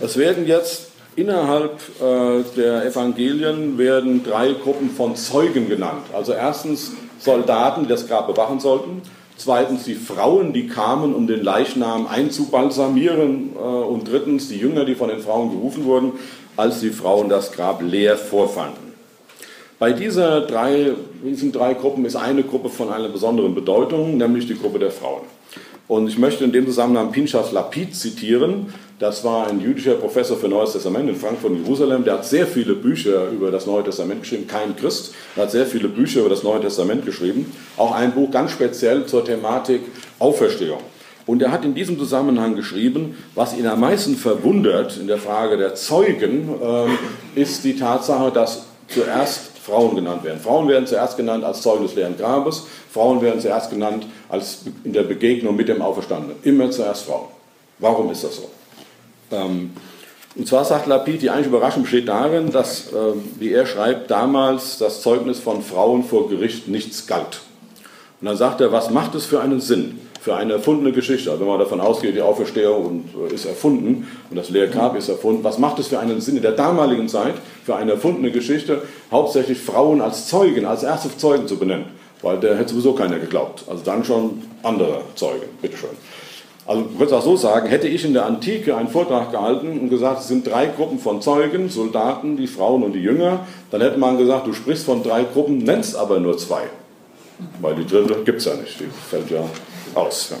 Es 0.00 0.16
werden 0.16 0.46
jetzt 0.46 0.88
innerhalb 1.16 1.80
äh, 2.00 2.44
der 2.56 2.84
Evangelien 2.84 3.78
werden 3.78 4.22
drei 4.22 4.52
Gruppen 4.52 4.90
von 4.90 5.16
Zeugen 5.16 5.68
genannt. 5.68 6.04
Also 6.12 6.32
erstens 6.32 6.92
Soldaten, 7.18 7.82
die 7.82 7.88
das 7.88 8.06
Grab 8.06 8.26
bewachen 8.26 8.60
sollten. 8.60 9.02
Zweitens 9.36 9.84
die 9.84 9.94
Frauen, 9.94 10.52
die 10.52 10.66
kamen, 10.66 11.14
um 11.14 11.26
den 11.26 11.42
Leichnam 11.44 12.06
einzubalsamieren. 12.06 13.50
Äh, 13.54 13.58
und 13.58 14.10
drittens 14.10 14.48
die 14.48 14.58
Jünger, 14.58 14.84
die 14.84 14.94
von 14.94 15.08
den 15.08 15.20
Frauen 15.20 15.50
gerufen 15.50 15.84
wurden, 15.84 16.12
als 16.56 16.80
die 16.80 16.90
Frauen 16.90 17.28
das 17.28 17.52
Grab 17.52 17.82
leer 17.82 18.16
vorfanden. 18.16 18.88
Bei 19.78 19.92
dieser 19.92 20.40
drei, 20.40 20.92
diesen 21.22 21.52
drei 21.52 21.74
Gruppen 21.74 22.04
ist 22.04 22.16
eine 22.16 22.42
Gruppe 22.42 22.68
von 22.68 22.92
einer 22.92 23.08
besonderen 23.08 23.54
Bedeutung, 23.54 24.16
nämlich 24.16 24.48
die 24.48 24.58
Gruppe 24.58 24.80
der 24.80 24.90
Frauen. 24.90 25.22
Und 25.86 26.08
ich 26.08 26.18
möchte 26.18 26.42
in 26.42 26.52
dem 26.52 26.66
Zusammenhang 26.66 27.12
Pinchas 27.12 27.52
Lapid 27.52 27.94
zitieren, 27.94 28.74
das 28.98 29.22
war 29.22 29.46
ein 29.46 29.60
jüdischer 29.60 29.94
Professor 29.94 30.36
für 30.36 30.48
Neues 30.48 30.72
Testament 30.72 31.08
in 31.08 31.14
Frankfurt 31.14 31.52
und 31.52 31.62
Jerusalem. 31.62 32.04
Der 32.04 32.14
hat 32.14 32.24
sehr 32.24 32.46
viele 32.46 32.74
Bücher 32.74 33.28
über 33.28 33.50
das 33.50 33.66
Neue 33.66 33.84
Testament 33.84 34.22
geschrieben, 34.22 34.48
kein 34.48 34.74
Christ. 34.74 35.14
Er 35.36 35.44
hat 35.44 35.52
sehr 35.52 35.66
viele 35.66 35.88
Bücher 35.88 36.20
über 36.20 36.30
das 36.30 36.42
Neue 36.42 36.60
Testament 36.60 37.06
geschrieben. 37.06 37.52
Auch 37.76 37.94
ein 37.94 38.12
Buch 38.12 38.30
ganz 38.30 38.50
speziell 38.50 39.06
zur 39.06 39.24
Thematik 39.24 39.82
Auferstehung. 40.18 40.80
Und 41.26 41.42
er 41.42 41.52
hat 41.52 41.64
in 41.64 41.74
diesem 41.74 41.98
Zusammenhang 41.98 42.56
geschrieben, 42.56 43.16
was 43.34 43.56
ihn 43.56 43.66
am 43.66 43.80
meisten 43.80 44.16
verwundert 44.16 44.96
in 44.96 45.06
der 45.06 45.18
Frage 45.18 45.58
der 45.58 45.74
Zeugen, 45.74 46.48
äh, 46.60 47.40
ist 47.40 47.64
die 47.64 47.76
Tatsache, 47.76 48.32
dass 48.32 48.64
zuerst 48.88 49.58
Frauen 49.62 49.94
genannt 49.94 50.24
werden. 50.24 50.40
Frauen 50.40 50.66
werden 50.66 50.86
zuerst 50.86 51.16
genannt 51.16 51.44
als 51.44 51.60
Zeugen 51.60 51.84
des 51.84 51.94
leeren 51.94 52.16
Grabes, 52.16 52.66
Frauen 52.90 53.20
werden 53.20 53.40
zuerst 53.40 53.70
genannt 53.70 54.06
als 54.30 54.62
in 54.82 54.94
der 54.94 55.02
Begegnung 55.02 55.54
mit 55.54 55.68
dem 55.68 55.82
Auferstandenen. 55.82 56.36
Immer 56.42 56.70
zuerst 56.70 57.04
Frauen. 57.04 57.28
Warum 57.78 58.10
ist 58.10 58.24
das 58.24 58.36
so? 58.36 58.50
Ähm, 59.30 59.70
und 60.36 60.46
zwar 60.46 60.64
sagt 60.64 60.86
Lapid, 60.86 61.22
die 61.22 61.30
eigentliche 61.30 61.56
Überraschung 61.56 61.82
besteht 61.82 62.08
darin, 62.08 62.52
dass, 62.52 62.92
ähm, 62.92 63.24
wie 63.38 63.52
er 63.52 63.66
schreibt, 63.66 64.10
damals 64.10 64.78
das 64.78 65.02
Zeugnis 65.02 65.40
von 65.40 65.62
Frauen 65.62 66.04
vor 66.04 66.28
Gericht 66.28 66.68
nichts 66.68 67.06
galt. 67.06 67.40
Und 68.20 68.26
dann 68.26 68.36
sagt 68.36 68.60
er, 68.60 68.70
was 68.70 68.90
macht 68.90 69.14
es 69.14 69.26
für 69.26 69.40
einen 69.40 69.60
Sinn, 69.60 69.98
für 70.20 70.36
eine 70.36 70.54
erfundene 70.54 70.92
Geschichte? 70.92 71.30
Also 71.30 71.40
wenn 71.40 71.48
man 71.48 71.58
davon 71.58 71.80
ausgeht, 71.80 72.14
die 72.14 72.20
Auferstehung 72.20 73.04
äh, 73.30 73.34
ist 73.34 73.46
erfunden 73.46 74.06
und 74.30 74.36
das 74.36 74.50
leere 74.50 74.68
Grab 74.68 74.96
ist 74.96 75.08
erfunden, 75.08 75.42
was 75.42 75.58
macht 75.58 75.78
es 75.80 75.88
für 75.88 75.98
einen 75.98 76.20
Sinn 76.20 76.36
in 76.36 76.42
der 76.42 76.52
damaligen 76.52 77.08
Zeit, 77.08 77.34
für 77.64 77.74
eine 77.74 77.92
erfundene 77.92 78.30
Geschichte, 78.30 78.82
hauptsächlich 79.10 79.58
Frauen 79.58 80.00
als 80.00 80.28
Zeugen, 80.28 80.66
als 80.66 80.82
erste 80.82 81.16
Zeugen 81.16 81.48
zu 81.48 81.56
benennen? 81.56 81.86
Weil 82.22 82.38
der 82.38 82.56
hätte 82.56 82.70
sowieso 82.70 82.94
keiner 82.94 83.18
geglaubt. 83.18 83.64
Also 83.68 83.82
dann 83.84 84.04
schon 84.04 84.42
andere 84.62 85.02
Zeugen, 85.14 85.46
bitteschön. 85.62 85.90
Also 86.68 86.84
ich 86.92 86.98
würde 86.98 87.06
es 87.06 87.12
auch 87.12 87.24
so 87.24 87.34
sagen, 87.34 87.66
hätte 87.66 87.88
ich 87.88 88.04
in 88.04 88.12
der 88.12 88.26
Antike 88.26 88.76
einen 88.76 88.88
Vortrag 88.88 89.32
gehalten 89.32 89.80
und 89.80 89.88
gesagt, 89.88 90.20
es 90.20 90.28
sind 90.28 90.46
drei 90.46 90.66
Gruppen 90.66 90.98
von 90.98 91.22
Zeugen, 91.22 91.70
Soldaten, 91.70 92.36
die 92.36 92.46
Frauen 92.46 92.82
und 92.82 92.92
die 92.92 93.00
Jünger, 93.00 93.46
dann 93.70 93.80
hätte 93.80 93.98
man 93.98 94.18
gesagt, 94.18 94.46
du 94.46 94.52
sprichst 94.52 94.84
von 94.84 95.02
drei 95.02 95.24
Gruppen, 95.24 95.56
nennst 95.58 95.96
aber 95.96 96.20
nur 96.20 96.36
zwei. 96.36 96.64
Weil 97.62 97.74
die 97.76 97.86
dritte 97.86 98.22
gibt 98.22 98.40
es 98.40 98.44
ja 98.44 98.54
nicht, 98.54 98.78
die 98.80 98.84
fällt 99.08 99.30
ja 99.30 99.44
aus. 99.94 100.34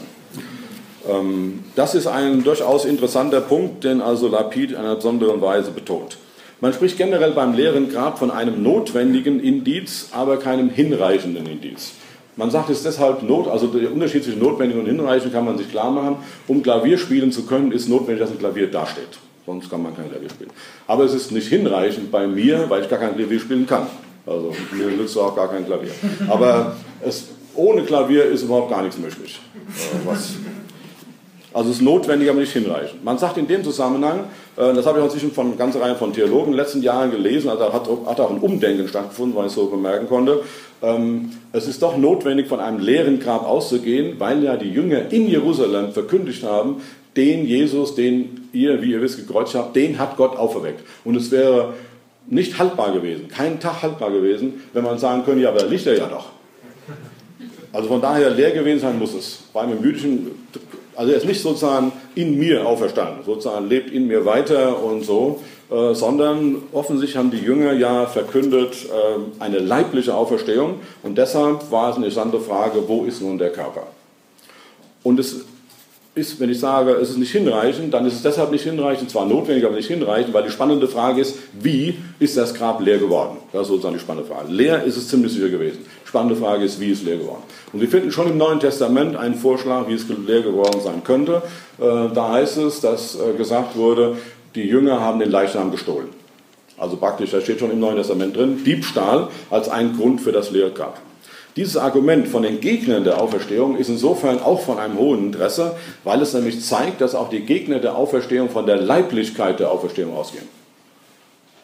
Ähm, 1.08 1.64
das 1.74 1.94
ist 1.94 2.06
ein 2.06 2.44
durchaus 2.44 2.84
interessanter 2.84 3.40
Punkt, 3.40 3.84
den 3.84 4.02
also 4.02 4.28
Lapid 4.28 4.72
in 4.72 4.76
einer 4.76 4.96
besonderen 4.96 5.40
Weise 5.40 5.70
betont. 5.70 6.18
Man 6.60 6.74
spricht 6.74 6.98
generell 6.98 7.30
beim 7.30 7.54
leeren 7.54 7.90
Grab 7.90 8.18
von 8.18 8.30
einem 8.30 8.62
notwendigen 8.62 9.40
Indiz, 9.40 10.10
aber 10.12 10.36
keinem 10.36 10.68
hinreichenden 10.68 11.46
Indiz. 11.46 11.92
Man 12.38 12.52
sagt 12.52 12.70
es 12.70 12.84
deshalb 12.84 13.24
not, 13.24 13.48
also 13.48 13.66
der 13.66 13.92
Unterschied 13.92 14.22
zwischen 14.22 14.38
notwendig 14.38 14.78
und 14.78 14.86
hinreichend 14.86 15.32
kann 15.32 15.44
man 15.44 15.58
sich 15.58 15.68
klar 15.68 15.90
machen. 15.90 16.18
Um 16.46 16.62
Klavier 16.62 16.96
spielen 16.96 17.32
zu 17.32 17.44
können, 17.46 17.72
ist 17.72 17.88
notwendig, 17.88 18.20
dass 18.20 18.30
ein 18.30 18.38
Klavier 18.38 18.70
dasteht. 18.70 19.18
Sonst 19.44 19.68
kann 19.68 19.82
man 19.82 19.96
kein 19.96 20.08
Klavier 20.08 20.30
spielen. 20.30 20.50
Aber 20.86 21.02
es 21.02 21.14
ist 21.14 21.32
nicht 21.32 21.48
hinreichend 21.48 22.12
bei 22.12 22.28
mir, 22.28 22.70
weil 22.70 22.82
ich 22.82 22.88
gar 22.88 23.00
kein 23.00 23.16
Klavier 23.16 23.40
spielen 23.40 23.66
kann. 23.66 23.88
Also 24.24 24.54
mir 24.70 24.86
nützt 24.86 25.18
auch 25.18 25.34
gar 25.34 25.48
kein 25.48 25.66
Klavier. 25.66 25.90
Aber 26.28 26.76
es, 27.00 27.24
ohne 27.56 27.82
Klavier 27.82 28.26
ist 28.26 28.42
überhaupt 28.44 28.70
gar 28.70 28.82
nichts 28.82 28.98
möglich. 28.98 29.40
Äh, 29.56 30.06
was, 30.06 30.34
also 31.54 31.70
es 31.70 31.76
ist 31.76 31.82
notwendig, 31.82 32.28
aber 32.28 32.40
nicht 32.40 32.52
hinreichend. 32.52 33.02
Man 33.04 33.16
sagt 33.16 33.38
in 33.38 33.46
dem 33.46 33.64
Zusammenhang, 33.64 34.24
äh, 34.56 34.74
das 34.74 34.84
habe 34.86 34.98
ich 34.98 35.04
inzwischen 35.04 35.32
von 35.32 35.46
einer 35.46 35.56
ganzen 35.56 35.80
Reihe 35.80 35.94
von 35.94 36.12
Theologen 36.12 36.46
in 36.46 36.52
den 36.52 36.58
letzten 36.58 36.82
Jahren 36.82 37.10
gelesen, 37.10 37.48
also 37.48 37.72
hat, 37.72 37.88
auch 37.88 38.30
ein 38.30 38.38
Umdenken 38.38 38.86
stattgefunden, 38.86 39.36
weil 39.36 39.46
ich 39.46 39.52
so 39.52 39.66
bemerken 39.66 40.08
konnte. 40.08 40.42
Ähm, 40.82 41.30
es 41.52 41.66
ist 41.66 41.82
doch 41.82 41.96
notwendig, 41.96 42.48
von 42.48 42.60
einem 42.60 42.80
leeren 42.80 43.18
Grab 43.18 43.46
auszugehen, 43.46 44.16
weil 44.18 44.44
ja 44.44 44.56
die 44.56 44.70
Jünger 44.70 45.10
in 45.10 45.26
Jerusalem 45.28 45.92
verkündigt 45.92 46.44
haben, 46.44 46.82
den 47.16 47.46
Jesus, 47.46 47.94
den 47.94 48.48
ihr, 48.52 48.80
wie 48.82 48.92
ihr 48.92 49.00
wisst, 49.00 49.16
gekreuzigt 49.16 49.56
habt, 49.56 49.74
den 49.74 49.98
hat 49.98 50.16
Gott 50.16 50.36
auferweckt. 50.36 50.84
Und 51.04 51.16
es 51.16 51.30
wäre 51.30 51.74
nicht 52.28 52.58
haltbar 52.58 52.92
gewesen, 52.92 53.28
kein 53.28 53.58
Tag 53.58 53.82
haltbar 53.82 54.10
gewesen, 54.10 54.62
wenn 54.74 54.84
man 54.84 54.98
sagen 54.98 55.24
könnte, 55.24 55.42
ja, 55.42 55.48
aber 55.48 55.60
da 55.60 55.66
liegt 55.66 55.86
er 55.86 55.96
ja 55.96 56.06
doch. 56.06 56.26
Also 57.72 57.88
von 57.88 58.00
daher 58.00 58.30
leer 58.30 58.52
gewesen 58.52 58.80
sein 58.80 58.98
muss 58.98 59.14
es. 59.14 59.40
Bei 59.52 59.62
einem 59.62 59.82
jüdischen, 59.82 60.30
also 60.98 61.12
er 61.12 61.18
ist 61.18 61.26
nicht 61.26 61.40
sozusagen 61.40 61.92
in 62.16 62.36
mir 62.38 62.66
auferstanden, 62.66 63.24
sozusagen 63.24 63.68
lebt 63.68 63.92
in 63.92 64.08
mir 64.08 64.24
weiter 64.24 64.82
und 64.82 65.04
so, 65.04 65.40
äh, 65.70 65.94
sondern 65.94 66.56
offensichtlich 66.72 67.16
haben 67.16 67.30
die 67.30 67.38
Jünger 67.38 67.72
ja 67.72 68.06
verkündet 68.06 68.74
äh, 68.86 69.40
eine 69.40 69.60
leibliche 69.60 70.12
Auferstehung 70.12 70.80
und 71.04 71.16
deshalb 71.16 71.70
war 71.70 71.90
es 71.90 71.96
eine 71.96 72.06
interessante 72.06 72.40
Frage, 72.40 72.88
wo 72.88 73.04
ist 73.04 73.22
nun 73.22 73.38
der 73.38 73.50
Körper? 73.50 73.86
Und 75.04 75.20
es 75.20 75.44
ist, 76.18 76.40
wenn 76.40 76.50
ich 76.50 76.60
sage, 76.60 76.92
es 76.92 77.10
ist 77.10 77.18
nicht 77.18 77.32
hinreichend, 77.32 77.94
dann 77.94 78.04
ist 78.06 78.14
es 78.14 78.22
deshalb 78.22 78.50
nicht 78.50 78.64
hinreichend, 78.64 79.10
zwar 79.10 79.24
notwendig, 79.24 79.64
aber 79.64 79.76
nicht 79.76 79.88
hinreichend, 79.88 80.34
weil 80.34 80.42
die 80.42 80.50
spannende 80.50 80.88
Frage 80.88 81.22
ist, 81.22 81.38
wie 81.52 81.96
ist 82.18 82.36
das 82.36 82.52
Grab 82.52 82.80
leer 82.80 82.98
geworden? 82.98 83.38
Das 83.52 83.62
ist 83.62 83.68
sozusagen 83.68 83.94
die 83.94 84.00
spannende 84.00 84.28
Frage. 84.28 84.52
Leer 84.52 84.84
ist 84.84 84.96
es 84.96 85.08
ziemlich 85.08 85.32
sicher 85.32 85.48
gewesen. 85.48 85.78
Spannende 86.04 86.36
Frage 86.36 86.64
ist, 86.64 86.80
wie 86.80 86.90
ist 86.90 87.04
leer 87.04 87.16
geworden? 87.16 87.42
Und 87.72 87.80
wir 87.80 87.88
finden 87.88 88.10
schon 88.10 88.28
im 88.28 88.36
Neuen 88.36 88.60
Testament 88.60 89.16
einen 89.16 89.34
Vorschlag, 89.34 89.88
wie 89.88 89.94
es 89.94 90.06
leer 90.08 90.42
geworden 90.42 90.80
sein 90.82 91.04
könnte. 91.04 91.42
Äh, 91.78 92.12
da 92.14 92.32
heißt 92.32 92.58
es, 92.58 92.80
dass 92.80 93.16
äh, 93.16 93.36
gesagt 93.36 93.76
wurde, 93.76 94.16
die 94.54 94.64
Jünger 94.64 95.00
haben 95.00 95.20
den 95.20 95.30
Leichnam 95.30 95.70
gestohlen. 95.70 96.08
Also 96.76 96.96
praktisch, 96.96 97.30
da 97.30 97.40
steht 97.40 97.60
schon 97.60 97.70
im 97.70 97.80
Neuen 97.80 97.96
Testament 97.96 98.36
drin, 98.36 98.64
Diebstahl 98.64 99.28
als 99.50 99.68
ein 99.68 99.96
Grund 99.96 100.20
für 100.20 100.32
das 100.32 100.50
leere 100.50 100.70
Grab. 100.70 101.00
Dieses 101.58 101.76
Argument 101.76 102.28
von 102.28 102.44
den 102.44 102.60
Gegnern 102.60 103.02
der 103.02 103.20
Auferstehung 103.20 103.76
ist 103.78 103.88
insofern 103.88 104.38
auch 104.38 104.60
von 104.60 104.78
einem 104.78 104.96
hohen 104.96 105.24
Interesse, 105.24 105.74
weil 106.04 106.22
es 106.22 106.32
nämlich 106.32 106.64
zeigt, 106.64 107.00
dass 107.00 107.16
auch 107.16 107.30
die 107.30 107.40
Gegner 107.40 107.80
der 107.80 107.96
Auferstehung 107.96 108.48
von 108.48 108.64
der 108.64 108.76
Leiblichkeit 108.76 109.58
der 109.58 109.72
Auferstehung 109.72 110.16
ausgehen. 110.16 110.46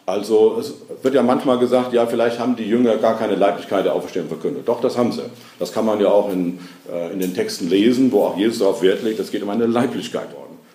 Also 0.05 0.57
es 0.59 0.75
wird 1.01 1.15
ja 1.15 1.23
manchmal 1.23 1.61
gesagt, 1.61 1.93
ja, 1.93 2.07
vielleicht 2.07 2.41
haben 2.41 2.57
die 2.57 2.65
Jünger 2.65 2.97
gar 2.97 3.17
keine 3.17 3.37
Leiblichkeit 3.37 3.85
der 3.85 3.95
Auferstehung 3.95 4.27
verkündet. 4.27 4.67
Doch, 4.67 4.81
das 4.81 4.99
haben 4.99 5.13
sie. 5.13 5.23
Das 5.61 5.73
kann 5.73 5.87
man 5.87 6.01
ja 6.01 6.09
auch 6.09 6.29
in, 6.33 6.59
äh, 6.93 7.13
in 7.13 7.21
den 7.21 7.33
Texten 7.33 7.71
lesen, 7.71 8.11
wo 8.11 8.25
auch 8.25 8.37
Jesus 8.37 8.59
darauf 8.59 8.83
Wert 8.83 9.05
legt, 9.05 9.21
es 9.21 9.31
geht 9.31 9.45
um 9.45 9.51
eine 9.51 9.67
Leiblichkeit. 9.67 10.27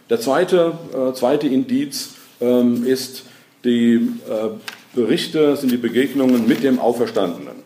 Der 0.10 0.22
zweite, 0.22 0.72
äh, 0.94 1.12
zweite 1.12 1.46
Indiz 1.46 2.12
ähm, 2.40 2.86
ist 2.86 3.24
die 3.66 3.96
äh, 3.96 4.96
Berichte, 4.96 5.58
sind 5.58 5.74
die 5.74 5.78
Begegnungen 5.78 6.48
mit 6.48 6.64
dem 6.64 6.80
Auferstandenen 6.80 7.59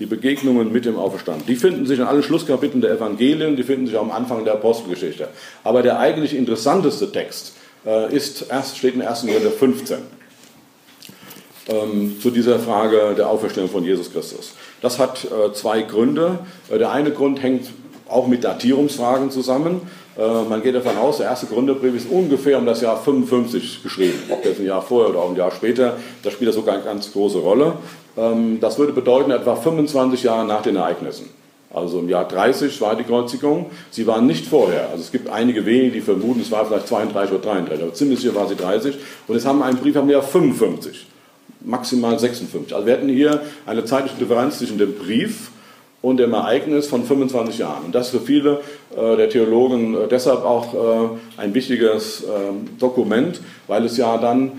die 0.00 0.06
Begegnungen 0.06 0.72
mit 0.72 0.86
dem 0.86 0.96
Auferstandenen. 0.96 1.46
Die 1.46 1.56
finden 1.56 1.86
sich 1.86 1.98
in 1.98 2.04
allen 2.04 2.22
Schlusskapiteln 2.22 2.80
der 2.80 2.92
Evangelien, 2.92 3.54
die 3.54 3.62
finden 3.62 3.86
sich 3.86 3.96
auch 3.96 4.02
am 4.02 4.10
Anfang 4.10 4.44
der 4.44 4.54
Apostelgeschichte. 4.54 5.28
Aber 5.62 5.82
der 5.82 5.98
eigentlich 5.98 6.34
interessanteste 6.34 7.12
Text 7.12 7.52
äh, 7.86 8.14
ist, 8.14 8.46
erst, 8.50 8.78
steht 8.78 8.94
in 8.94 9.02
1. 9.02 9.26
Korinther 9.26 9.50
15 9.50 9.98
ähm, 11.68 12.16
zu 12.20 12.30
dieser 12.30 12.58
Frage 12.58 13.14
der 13.16 13.28
Auferstehung 13.28 13.68
von 13.68 13.84
Jesus 13.84 14.10
Christus. 14.12 14.54
Das 14.80 14.98
hat 14.98 15.24
äh, 15.24 15.52
zwei 15.52 15.82
Gründe. 15.82 16.40
Äh, 16.70 16.78
der 16.78 16.90
eine 16.92 17.10
Grund 17.10 17.42
hängt 17.42 17.66
auch 18.08 18.26
mit 18.26 18.42
Datierungsfragen 18.42 19.30
zusammen. 19.30 19.82
Äh, 20.18 20.44
man 20.48 20.62
geht 20.62 20.74
davon 20.74 20.96
aus, 20.96 21.18
der 21.18 21.26
erste 21.26 21.46
Gründerbrief 21.46 21.94
ist 21.94 22.10
ungefähr 22.10 22.58
um 22.58 22.66
das 22.66 22.80
Jahr 22.80 23.00
55 23.00 23.82
geschrieben. 23.82 24.18
Ob 24.30 24.44
jetzt 24.44 24.60
ein 24.60 24.66
Jahr 24.66 24.82
vorher 24.82 25.10
oder 25.10 25.20
auch 25.20 25.30
ein 25.30 25.36
Jahr 25.36 25.50
später, 25.50 25.96
das 26.22 26.32
spielt 26.32 26.52
sogar 26.52 26.74
eine 26.74 26.84
ganz 26.84 27.12
große 27.12 27.38
Rolle. 27.38 27.74
Ähm, 28.20 28.58
das 28.60 28.78
würde 28.78 28.92
bedeuten, 28.92 29.30
etwa 29.30 29.56
25 29.56 30.22
Jahre 30.24 30.46
nach 30.46 30.62
den 30.62 30.76
Ereignissen. 30.76 31.30
Also 31.72 32.00
im 32.00 32.08
Jahr 32.08 32.26
30 32.26 32.80
war 32.80 32.96
die 32.96 33.04
Kreuzigung. 33.04 33.66
Sie 33.90 34.06
waren 34.06 34.26
nicht 34.26 34.46
vorher. 34.46 34.88
Also 34.90 35.02
es 35.02 35.12
gibt 35.12 35.28
einige 35.30 35.64
wenige, 35.64 35.92
die 35.92 36.00
vermuten, 36.00 36.40
es 36.40 36.50
war 36.50 36.66
vielleicht 36.66 36.88
32 36.88 37.34
oder 37.34 37.42
33, 37.42 37.82
aber 37.82 37.94
ziemlich 37.94 38.20
sicher 38.20 38.34
war 38.34 38.48
sie 38.48 38.56
30. 38.56 38.96
Und 39.28 39.36
es 39.36 39.46
haben 39.46 39.62
einen 39.62 39.78
Brief 39.78 39.96
am 39.96 40.10
Jahr 40.10 40.22
55, 40.22 41.06
maximal 41.60 42.18
56. 42.18 42.74
Also 42.74 42.86
wir 42.86 42.94
hätten 42.94 43.08
hier 43.08 43.40
eine 43.66 43.84
zeitliche 43.84 44.16
Differenz 44.16 44.58
zwischen 44.58 44.78
dem 44.78 44.94
Brief 44.94 45.52
und 46.02 46.16
dem 46.16 46.32
Ereignis 46.32 46.88
von 46.88 47.04
25 47.04 47.58
Jahren. 47.58 47.84
Und 47.84 47.94
das 47.94 48.06
ist 48.06 48.18
für 48.18 48.26
viele 48.26 48.60
äh, 48.96 49.16
der 49.16 49.28
Theologen 49.28 49.94
äh, 49.94 50.08
deshalb 50.08 50.44
auch 50.44 50.74
äh, 50.74 51.08
ein 51.36 51.54
wichtiges 51.54 52.24
ähm, 52.24 52.78
Dokument, 52.78 53.40
weil 53.68 53.84
es 53.84 53.96
ja 53.96 54.16
dann 54.18 54.52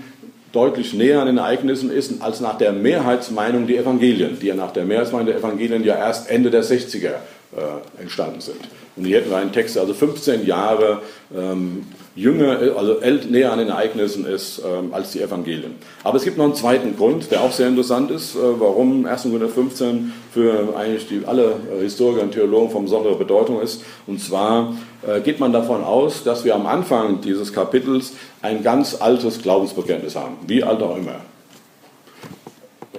deutlich 0.52 0.94
näher 0.94 1.20
an 1.20 1.26
den 1.26 1.38
Ereignissen 1.38 1.90
ist 1.90 2.22
als 2.22 2.40
nach 2.40 2.58
der 2.58 2.72
Mehrheitsmeinung 2.72 3.66
die 3.66 3.76
Evangelien, 3.76 4.38
die 4.40 4.46
ja 4.46 4.54
nach 4.54 4.72
der 4.72 4.84
Mehrheitsmeinung 4.84 5.26
der 5.26 5.38
Evangelien 5.38 5.84
ja 5.84 5.96
erst 5.96 6.30
Ende 6.30 6.50
der 6.50 6.62
60er 6.62 7.06
äh, 7.06 8.00
entstanden 8.00 8.40
sind. 8.40 8.60
Und 8.96 9.06
hier 9.06 9.18
hätten 9.18 9.30
wir 9.30 9.38
einen 9.38 9.52
Text, 9.52 9.78
also 9.78 9.94
15 9.94 10.46
Jahre 10.46 11.00
ähm, 11.34 11.86
jünger, 12.14 12.58
also 12.76 12.98
näher 13.30 13.52
an 13.52 13.58
den 13.58 13.68
Ereignissen 13.68 14.26
ist 14.26 14.60
ähm, 14.64 14.92
als 14.92 15.12
die 15.12 15.20
Evangelien. 15.20 15.76
Aber 16.04 16.18
es 16.18 16.24
gibt 16.24 16.36
noch 16.36 16.44
einen 16.44 16.54
zweiten 16.54 16.96
Grund, 16.96 17.30
der 17.30 17.42
auch 17.42 17.52
sehr 17.52 17.68
interessant 17.68 18.10
ist, 18.10 18.34
äh, 18.34 18.38
warum 18.58 19.06
1. 19.06 19.22
Korinther 19.22 19.48
15 19.48 20.12
für 20.32 20.74
eigentlich 20.76 21.08
die, 21.08 21.22
alle 21.26 21.54
äh, 21.78 21.82
Historiker 21.82 22.22
und 22.22 22.32
Theologen 22.32 22.70
von 22.70 22.84
besonderer 22.84 23.16
Bedeutung 23.16 23.60
ist. 23.60 23.82
Und 24.06 24.20
zwar 24.20 24.74
äh, 25.06 25.20
geht 25.20 25.40
man 25.40 25.52
davon 25.52 25.82
aus, 25.82 26.22
dass 26.22 26.44
wir 26.44 26.54
am 26.54 26.66
Anfang 26.66 27.20
dieses 27.22 27.52
Kapitels 27.52 28.12
ein 28.42 28.62
ganz 28.62 29.00
altes 29.00 29.40
Glaubensbekenntnis 29.40 30.14
haben, 30.14 30.36
wie 30.46 30.62
alt 30.62 30.82
auch 30.82 30.96
immer. 30.96 31.16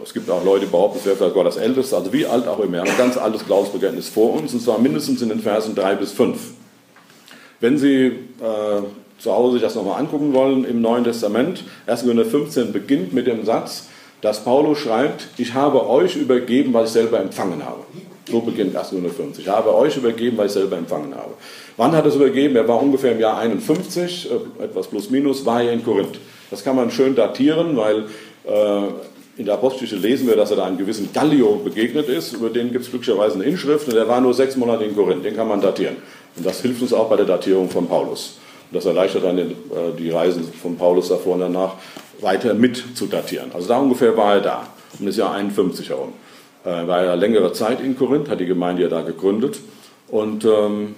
Es 0.04 0.14
gibt 0.14 0.30
auch 0.30 0.44
Leute, 0.44 0.66
die 0.66 0.72
behaupten, 0.72 0.98
es 1.00 1.06
wäre 1.06 1.16
vielleicht 1.16 1.34
sogar 1.34 1.46
das 1.46 1.58
älteste, 1.58 1.96
also 1.96 2.12
wie 2.12 2.26
alt 2.26 2.48
auch 2.48 2.60
immer. 2.60 2.74
Wir 2.74 2.80
haben 2.82 2.90
ein 2.90 2.98
ganz 2.98 3.16
altes 3.16 3.46
Glaubensbekenntnis 3.46 4.10
vor 4.10 4.34
uns, 4.34 4.54
und 4.54 4.62
zwar 4.62 4.80
mindestens 4.80 5.22
in 5.22 5.30
den 5.30 5.40
Versen 5.40 5.76
3 5.76 5.96
bis 5.96 6.12
5. 6.12 6.38
Wenn 7.62 7.78
Sie 7.78 8.08
äh, 8.08 8.82
zu 9.20 9.32
Hause 9.32 9.54
sich 9.54 9.62
das 9.62 9.76
nochmal 9.76 10.00
angucken 10.00 10.34
wollen, 10.34 10.66
im 10.66 10.82
Neuen 10.82 11.04
Testament, 11.04 11.64
1. 11.88 12.02
Korinther 12.02 12.26
15 12.26 12.74
beginnt 12.74 13.14
mit 13.14 13.28
dem 13.28 13.46
Satz, 13.46 13.88
dass 14.22 14.44
Paulus 14.44 14.80
schreibt, 14.80 15.28
ich 15.38 15.54
habe 15.54 15.88
euch 15.88 16.16
übergeben, 16.16 16.74
was 16.74 16.90
ich 16.90 16.94
selber 16.94 17.20
empfangen 17.20 17.64
habe. 17.66 17.82
So 18.30 18.40
beginnt 18.40 18.76
1. 18.76 18.90
Korinther 18.90 19.10
15. 19.10 19.44
Ich 19.44 19.50
habe 19.50 19.76
euch 19.76 19.98
übergeben, 19.98 20.38
was 20.38 20.48
ich 20.48 20.52
selber 20.54 20.78
empfangen 20.78 21.14
habe. 21.14 21.34
Wann 21.78 21.92
hat 21.92 22.06
er 22.06 22.10
es 22.10 22.16
übergeben? 22.16 22.56
Er 22.56 22.68
war 22.68 22.82
ungefähr 22.82 23.12
im 23.12 23.20
Jahr 23.20 23.38
51, 23.38 24.30
äh, 24.30 24.64
etwas 24.64 24.88
plus 24.88 25.10
minus, 25.10 25.46
war 25.46 25.62
er 25.62 25.74
in 25.74 25.84
Korinth. 25.84 26.20
Das 26.50 26.64
kann 26.64 26.76
man 26.76 26.92
schön 26.92 27.16
datieren, 27.16 27.76
weil 27.76 28.06
äh, 28.46 28.88
in 29.36 29.46
der 29.46 29.56
Apostelgeschichte 29.56 30.08
lesen 30.08 30.28
wir, 30.28 30.36
dass 30.36 30.52
er 30.52 30.58
da 30.58 30.66
einem 30.66 30.78
gewissen 30.78 31.10
Gallio 31.12 31.56
begegnet 31.56 32.08
ist. 32.08 32.34
Über 32.34 32.50
den 32.50 32.72
gibt 32.72 32.86
es 32.86 32.92
glücklicherweise 32.92 33.36
eine 33.36 33.46
Inschrift 33.46 33.88
und 33.88 33.96
der 33.96 34.08
war 34.08 34.22
nur 34.22 34.34
sechs 34.34 34.56
Monate 34.56 34.84
in 34.84 34.96
Korinth. 34.96 35.26
Den 35.26 35.36
kann 35.36 35.48
man 35.48 35.60
datieren. 35.60 35.98
Und 36.36 36.46
das 36.46 36.62
hilft 36.62 36.82
uns 36.82 36.94
auch 36.94 37.10
bei 37.10 37.16
der 37.16 37.26
Datierung 37.26 37.70
von 37.70 37.88
Paulus. 37.88 38.38
Das 38.74 38.86
erleichtert 38.86 39.24
dann 39.24 39.38
den, 39.38 39.52
äh, 39.52 39.96
die 39.98 40.10
Reisen 40.10 40.44
von 40.44 40.78
Paulus 40.78 41.10
davor 41.10 41.36
und 41.36 41.42
danach 41.42 41.76
weiter 42.22 42.54
mit 42.54 42.98
zu 42.98 43.06
datieren. 43.06 43.52
Also 43.54 43.68
da 43.68 43.78
ungefähr 43.78 44.16
war 44.18 44.36
er 44.36 44.42
da, 44.42 44.68
um 45.00 45.06
das 45.06 45.18
Jahr 45.18 45.34
51 45.34 45.90
herum. 45.90 46.14
Er 46.66 46.88
war 46.88 47.04
ja 47.04 47.14
längere 47.14 47.52
Zeit 47.52 47.82
in 47.82 47.98
Korinth, 47.98 48.30
hat 48.30 48.40
die 48.40 48.46
Gemeinde 48.46 48.84
ja 48.84 48.88
da 48.88 49.02
gegründet 49.02 49.60
und 50.08 50.46
ähm, 50.46 50.96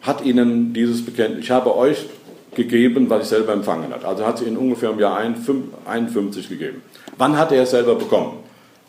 hat 0.00 0.24
ihnen 0.24 0.72
dieses 0.72 1.04
Bekenntnis, 1.04 1.44
ich 1.44 1.50
habe 1.50 1.76
euch 1.76 2.06
gegeben, 2.54 3.08
was 3.08 3.24
ich 3.24 3.28
selber 3.28 3.52
empfangen 3.52 3.92
habe. 3.92 4.06
Also 4.06 4.26
hat 4.26 4.38
sie 4.38 4.46
ihnen 4.46 4.56
ungefähr 4.56 4.90
im 4.90 4.98
Jahr 4.98 5.16
51 5.16 6.48
gegeben. 6.48 6.82
Wann 7.18 7.36
hat 7.36 7.52
er 7.52 7.62
es 7.62 7.70
selber 7.70 7.94
bekommen? 7.94 8.41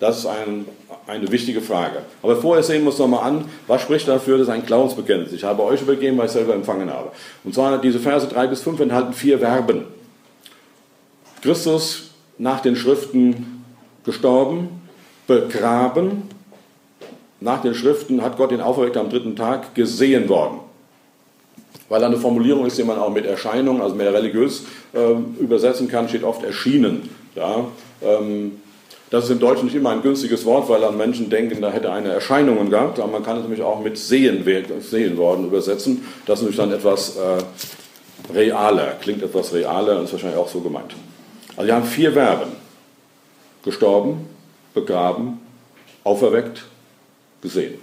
Das 0.04 0.18
ist 0.18 0.26
ein, 0.26 0.66
eine 1.08 1.32
wichtige 1.32 1.62
Frage. 1.62 2.00
Aber 2.22 2.36
vorher 2.36 2.62
sehen 2.62 2.82
wir 2.82 2.90
uns 2.90 3.00
nochmal 3.00 3.24
an, 3.24 3.46
was 3.68 3.84
spricht 3.84 4.06
dafür, 4.06 4.38
das 4.38 4.48
ist 4.48 4.54
ein 4.54 4.66
Glaubensbekenntnis. 4.66 5.32
Ich 5.32 5.46
habe 5.46 5.64
euch 5.64 5.82
übergeben, 5.82 6.18
was 6.18 6.26
ich 6.26 6.32
selber 6.34 6.54
empfangen 6.54 6.92
habe. 6.92 7.14
Und 7.46 7.54
zwar 7.54 7.78
diese 7.78 8.00
Verse 8.00 8.28
3 8.28 8.48
bis 8.48 8.62
5 8.64 8.82
enthalten 8.82 9.14
vier 9.14 9.40
Verben. 9.40 9.86
Christus 11.42 12.10
nach 12.38 12.60
den 12.60 12.76
Schriften 12.76 13.64
gestorben, 14.04 14.82
begraben. 15.26 16.24
Nach 17.40 17.62
den 17.62 17.74
Schriften 17.74 18.22
hat 18.22 18.36
Gott 18.36 18.52
den 18.52 18.60
auferweckt 18.60 18.98
am 18.98 19.10
dritten 19.10 19.38
Tag 19.38 19.74
gesehen 19.74 20.28
worden. 20.28 20.60
weil 21.88 22.02
da 22.02 22.08
eine 22.08 22.18
Formulierung 22.18 22.66
ist, 22.66 22.78
die 22.78 22.84
man 22.84 23.00
auch 23.00 23.10
mit 23.10 23.26
Erscheinung, 23.26 23.82
also 23.82 23.96
mehr 23.96 24.14
religiös 24.14 24.66
äh, 24.94 25.14
übersetzen 25.42 25.88
kann, 25.88 26.10
steht 26.10 26.26
oft 26.26 26.44
erschienen. 26.44 27.10
Ja? 27.36 27.68
Ähm, 28.02 28.60
das 29.14 29.26
ist 29.26 29.30
im 29.30 29.40
Deutschen 29.40 29.66
nicht 29.66 29.76
immer 29.76 29.92
ein 29.92 30.02
günstiges 30.02 30.44
Wort, 30.44 30.68
weil 30.70 30.82
dann 30.82 30.98
Menschen 30.98 31.30
denken, 31.30 31.62
da 31.62 31.72
hätte 31.72 31.92
eine 31.92 32.10
Erscheinungen 32.10 32.72
gehabt, 32.72 33.00
aber 33.00 33.12
man 33.12 33.22
kann 33.22 33.38
es 33.38 33.44
nämlich 33.44 33.62
auch 33.62 33.80
mit 33.80 33.96
sehen, 33.96 34.44
sehen 34.80 35.18
worden 35.18 35.46
übersetzen. 35.46 36.04
Das 36.26 36.40
ist 36.40 36.42
nämlich 36.42 36.58
dann 36.58 36.72
etwas 36.72 37.16
äh, 37.18 38.34
realer, 38.34 38.96
klingt 39.00 39.22
etwas 39.22 39.54
realer 39.54 40.00
und 40.00 40.06
ist 40.06 40.14
wahrscheinlich 40.14 40.40
auch 40.40 40.50
so 40.50 40.62
gemeint. 40.62 40.96
Also 41.56 41.68
wir 41.68 41.76
haben 41.76 41.86
vier 41.86 42.12
Verben. 42.12 42.54
Gestorben, 43.64 44.26
begraben, 44.74 45.40
auferweckt, 46.04 46.64
gesehen. 47.40 47.76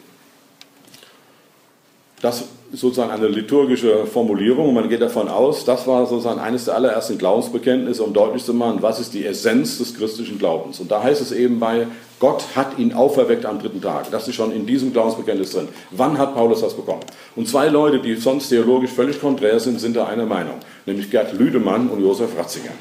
Das 2.20 2.42
sozusagen 2.72 3.10
eine 3.10 3.28
liturgische 3.28 4.06
Formulierung 4.06 4.72
man 4.74 4.88
geht 4.88 5.02
davon 5.02 5.28
aus, 5.28 5.64
das 5.64 5.86
war 5.86 6.06
sozusagen 6.06 6.40
eines 6.40 6.66
der 6.66 6.76
allerersten 6.76 7.18
Glaubensbekenntnisse, 7.18 8.02
um 8.02 8.12
deutlich 8.12 8.44
zu 8.44 8.54
machen, 8.54 8.78
was 8.80 9.00
ist 9.00 9.12
die 9.12 9.26
Essenz 9.26 9.78
des 9.78 9.96
christlichen 9.96 10.38
Glaubens. 10.38 10.78
Und 10.80 10.90
da 10.90 11.02
heißt 11.02 11.20
es 11.20 11.32
eben 11.32 11.58
bei, 11.58 11.86
Gott 12.18 12.44
hat 12.54 12.78
ihn 12.78 12.92
auferweckt 12.92 13.46
am 13.46 13.58
dritten 13.58 13.80
Tag. 13.80 14.10
Das 14.10 14.28
ist 14.28 14.34
schon 14.34 14.52
in 14.52 14.66
diesem 14.66 14.92
Glaubensbekenntnis 14.92 15.52
drin. 15.52 15.68
Wann 15.90 16.18
hat 16.18 16.34
Paulus 16.34 16.60
das 16.60 16.74
bekommen? 16.74 17.00
Und 17.34 17.48
zwei 17.48 17.68
Leute, 17.68 17.98
die 17.98 18.14
sonst 18.14 18.48
theologisch 18.48 18.90
völlig 18.90 19.20
konträr 19.20 19.58
sind, 19.58 19.80
sind 19.80 19.96
da 19.96 20.06
einer 20.06 20.26
Meinung, 20.26 20.56
nämlich 20.86 21.10
Gerd 21.10 21.32
Lüdemann 21.32 21.88
und 21.88 22.02
Josef 22.02 22.38
Ratzinger. 22.38 22.72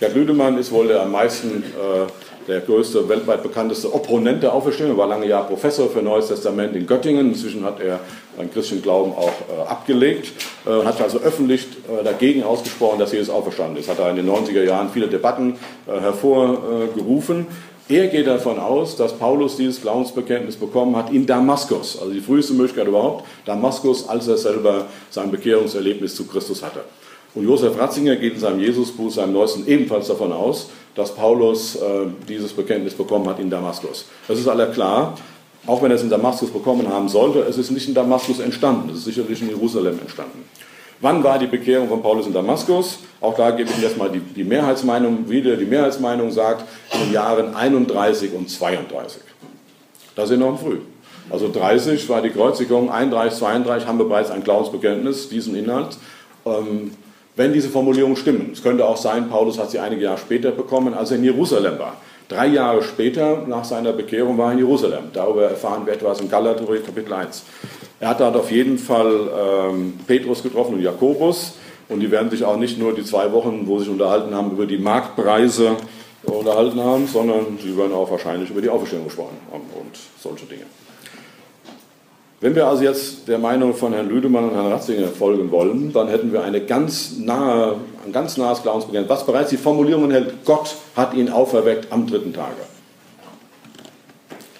Gerd 0.00 0.14
Lüdemann 0.14 0.58
ist 0.58 0.70
wohl 0.70 0.86
der 0.88 1.02
am 1.02 1.12
meisten 1.12 1.62
äh, 1.62 2.06
der 2.48 2.60
größte, 2.60 3.08
weltweit 3.08 3.42
bekannteste 3.42 3.92
Opponent 3.92 4.42
der 4.42 4.54
Auferstehung. 4.54 4.92
Er 4.92 4.96
war 4.96 5.06
lange 5.06 5.26
Jahre 5.26 5.48
Professor 5.48 5.88
für 5.88 6.02
Neues 6.02 6.28
Testament 6.28 6.74
in 6.74 6.86
Göttingen. 6.86 7.28
Inzwischen 7.28 7.64
hat 7.64 7.80
er 7.80 8.00
seinen 8.36 8.50
christlichen 8.50 8.82
Glauben 8.82 9.12
auch 9.12 9.28
äh, 9.28 9.68
abgelegt 9.68 10.32
äh, 10.66 10.70
und 10.70 10.86
hat 10.86 11.00
also 11.00 11.18
öffentlich 11.18 11.66
äh, 11.88 12.02
dagegen 12.02 12.42
ausgesprochen, 12.42 12.98
dass 12.98 13.12
Jesus 13.12 13.28
auferstanden 13.28 13.76
ist. 13.76 13.88
Hat 13.88 13.98
er 13.98 14.10
in 14.10 14.16
den 14.16 14.28
90er 14.28 14.64
Jahren 14.64 14.88
viele 14.88 15.08
Debatten 15.08 15.56
äh, 15.86 16.00
hervorgerufen. 16.00 17.46
Er 17.90 18.08
geht 18.08 18.26
davon 18.26 18.58
aus, 18.58 18.96
dass 18.96 19.14
Paulus 19.14 19.56
dieses 19.56 19.80
Glaubensbekenntnis 19.80 20.56
bekommen 20.56 20.96
hat 20.96 21.10
in 21.10 21.24
Damaskus, 21.24 21.98
also 21.98 22.12
die 22.12 22.20
früheste 22.20 22.52
Möglichkeit 22.52 22.86
überhaupt, 22.86 23.24
Damaskus, 23.46 24.06
als 24.06 24.28
er 24.28 24.36
selber 24.36 24.86
sein 25.08 25.30
Bekehrungserlebnis 25.30 26.14
zu 26.14 26.26
Christus 26.26 26.62
hatte. 26.62 26.80
Und 27.34 27.44
Josef 27.44 27.78
Ratzinger 27.78 28.16
geht 28.16 28.34
in 28.34 28.40
seinem 28.40 28.60
Jesusbuch, 28.60 29.10
seinem 29.10 29.32
neuesten, 29.32 29.66
ebenfalls 29.66 30.08
davon 30.08 30.32
aus, 30.32 30.68
dass 30.94 31.14
Paulus 31.14 31.76
äh, 31.76 32.06
dieses 32.28 32.52
Bekenntnis 32.52 32.94
bekommen 32.94 33.28
hat 33.28 33.38
in 33.38 33.50
Damaskus. 33.50 34.06
Das 34.26 34.38
ist 34.38 34.48
aller 34.48 34.66
klar, 34.66 35.16
auch 35.66 35.82
wenn 35.82 35.90
er 35.90 35.96
es 35.96 36.02
in 36.02 36.10
Damaskus 36.10 36.50
bekommen 36.50 36.88
haben 36.88 37.08
sollte, 37.08 37.40
es 37.40 37.58
ist 37.58 37.70
nicht 37.70 37.88
in 37.88 37.94
Damaskus 37.94 38.40
entstanden, 38.40 38.90
es 38.90 38.98
ist 38.98 39.04
sicherlich 39.04 39.40
in 39.42 39.48
Jerusalem 39.48 39.98
entstanden. 40.00 40.44
Wann 41.00 41.22
war 41.22 41.38
die 41.38 41.46
Bekehrung 41.46 41.88
von 41.88 42.02
Paulus 42.02 42.26
in 42.26 42.32
Damaskus? 42.32 42.98
Auch 43.20 43.36
da 43.36 43.52
gebe 43.52 43.68
ich 43.68 43.76
Ihnen 43.76 43.84
erstmal 43.84 44.10
die, 44.10 44.18
die 44.18 44.42
Mehrheitsmeinung 44.42 45.28
wieder. 45.30 45.56
Die 45.56 45.64
Mehrheitsmeinung 45.64 46.32
sagt 46.32 46.64
in 46.92 47.00
den 47.00 47.12
Jahren 47.12 47.54
31 47.54 48.32
und 48.32 48.50
32. 48.50 49.22
Da 50.16 50.26
sind 50.26 50.40
wir 50.40 50.50
noch 50.50 50.58
früh. 50.58 50.78
Also 51.30 51.48
30 51.52 52.08
war 52.08 52.22
die 52.22 52.30
Kreuzigung, 52.30 52.90
31, 52.90 53.38
32 53.38 53.86
haben 53.86 53.98
wir 53.98 54.06
bereits 54.06 54.30
ein 54.30 54.42
Glaubensbekenntnis, 54.42 55.28
diesen 55.28 55.54
Inhalt. 55.54 55.98
Ähm, 56.46 56.92
wenn 57.38 57.52
diese 57.52 57.68
Formulierungen 57.68 58.16
stimmen. 58.16 58.50
Es 58.52 58.62
könnte 58.64 58.84
auch 58.84 58.96
sein, 58.96 59.30
Paulus 59.30 59.58
hat 59.60 59.70
sie 59.70 59.78
einige 59.78 60.02
Jahre 60.02 60.18
später 60.18 60.50
bekommen, 60.50 60.92
als 60.92 61.12
er 61.12 61.18
in 61.18 61.24
Jerusalem 61.24 61.78
war. 61.78 61.96
Drei 62.28 62.48
Jahre 62.48 62.82
später, 62.82 63.44
nach 63.46 63.64
seiner 63.64 63.92
Bekehrung, 63.92 64.36
war 64.36 64.48
er 64.48 64.52
in 64.54 64.58
Jerusalem. 64.58 65.04
Darüber 65.12 65.44
erfahren 65.44 65.86
wir 65.86 65.92
etwas 65.92 66.20
in 66.20 66.28
Galaterbrief 66.28 66.84
Kapitel 66.84 67.12
1. 67.12 67.44
Er 68.00 68.08
hat 68.08 68.20
dort 68.20 68.36
auf 68.36 68.50
jeden 68.50 68.76
Fall 68.76 69.30
ähm, 69.70 69.94
Petrus 70.06 70.42
getroffen 70.42 70.74
und 70.74 70.82
Jakobus. 70.82 71.54
Und 71.88 72.00
die 72.00 72.10
werden 72.10 72.28
sich 72.28 72.44
auch 72.44 72.56
nicht 72.56 72.76
nur 72.76 72.92
die 72.92 73.04
zwei 73.04 73.32
Wochen, 73.32 73.66
wo 73.66 73.78
sie 73.78 73.84
sich 73.84 73.92
unterhalten 73.92 74.34
haben, 74.34 74.50
über 74.50 74.66
die 74.66 74.76
Marktpreise 74.76 75.76
unterhalten 76.24 76.82
haben, 76.82 77.06
sondern 77.06 77.56
sie 77.62 77.74
werden 77.78 77.92
auch 77.92 78.10
wahrscheinlich 78.10 78.50
über 78.50 78.60
die 78.60 78.68
Auferstehung 78.68 79.04
gesprochen 79.04 79.36
haben 79.52 79.62
und 79.80 79.96
solche 80.20 80.44
Dinge. 80.44 80.64
Wenn 82.40 82.54
wir 82.54 82.68
also 82.68 82.84
jetzt 82.84 83.26
der 83.26 83.38
Meinung 83.38 83.74
von 83.74 83.92
Herrn 83.92 84.08
Lüdemann 84.08 84.44
und 84.44 84.54
Herrn 84.54 84.70
Ratzinger 84.70 85.08
folgen 85.08 85.50
wollen, 85.50 85.92
dann 85.92 86.06
hätten 86.06 86.32
wir 86.32 86.44
eine 86.44 86.60
ganz 86.60 87.16
nahe, 87.18 87.76
ein 88.06 88.12
ganz 88.12 88.36
nahes 88.36 88.62
Glaubensbekenntnis, 88.62 89.10
was 89.10 89.26
bereits 89.26 89.50
die 89.50 89.56
Formulierung 89.56 90.04
enthält, 90.04 90.44
Gott 90.44 90.76
hat 90.94 91.14
ihn 91.14 91.30
auferweckt 91.30 91.90
am 91.90 92.06
dritten 92.06 92.32
Tage. 92.32 92.54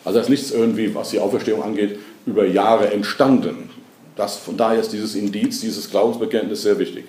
Also 0.05 0.19
das 0.19 0.27
ist 0.27 0.31
nichts 0.31 0.51
irgendwie, 0.51 0.93
was 0.93 1.11
die 1.11 1.21
Auferstehung 1.21 1.63
angeht, 1.63 2.01
über 2.27 2.45
Jahre 2.47 2.93
entstanden. 2.93 3.71
Das, 4.17 4.37
von 4.37 4.57
daher 4.57 4.81
ist 4.81 4.93
dieses 4.93 5.15
Indiz, 5.15 5.61
dieses 5.61 5.89
Glaubensbekenntnis 5.89 6.63
sehr 6.63 6.81
wichtig. 6.81 7.05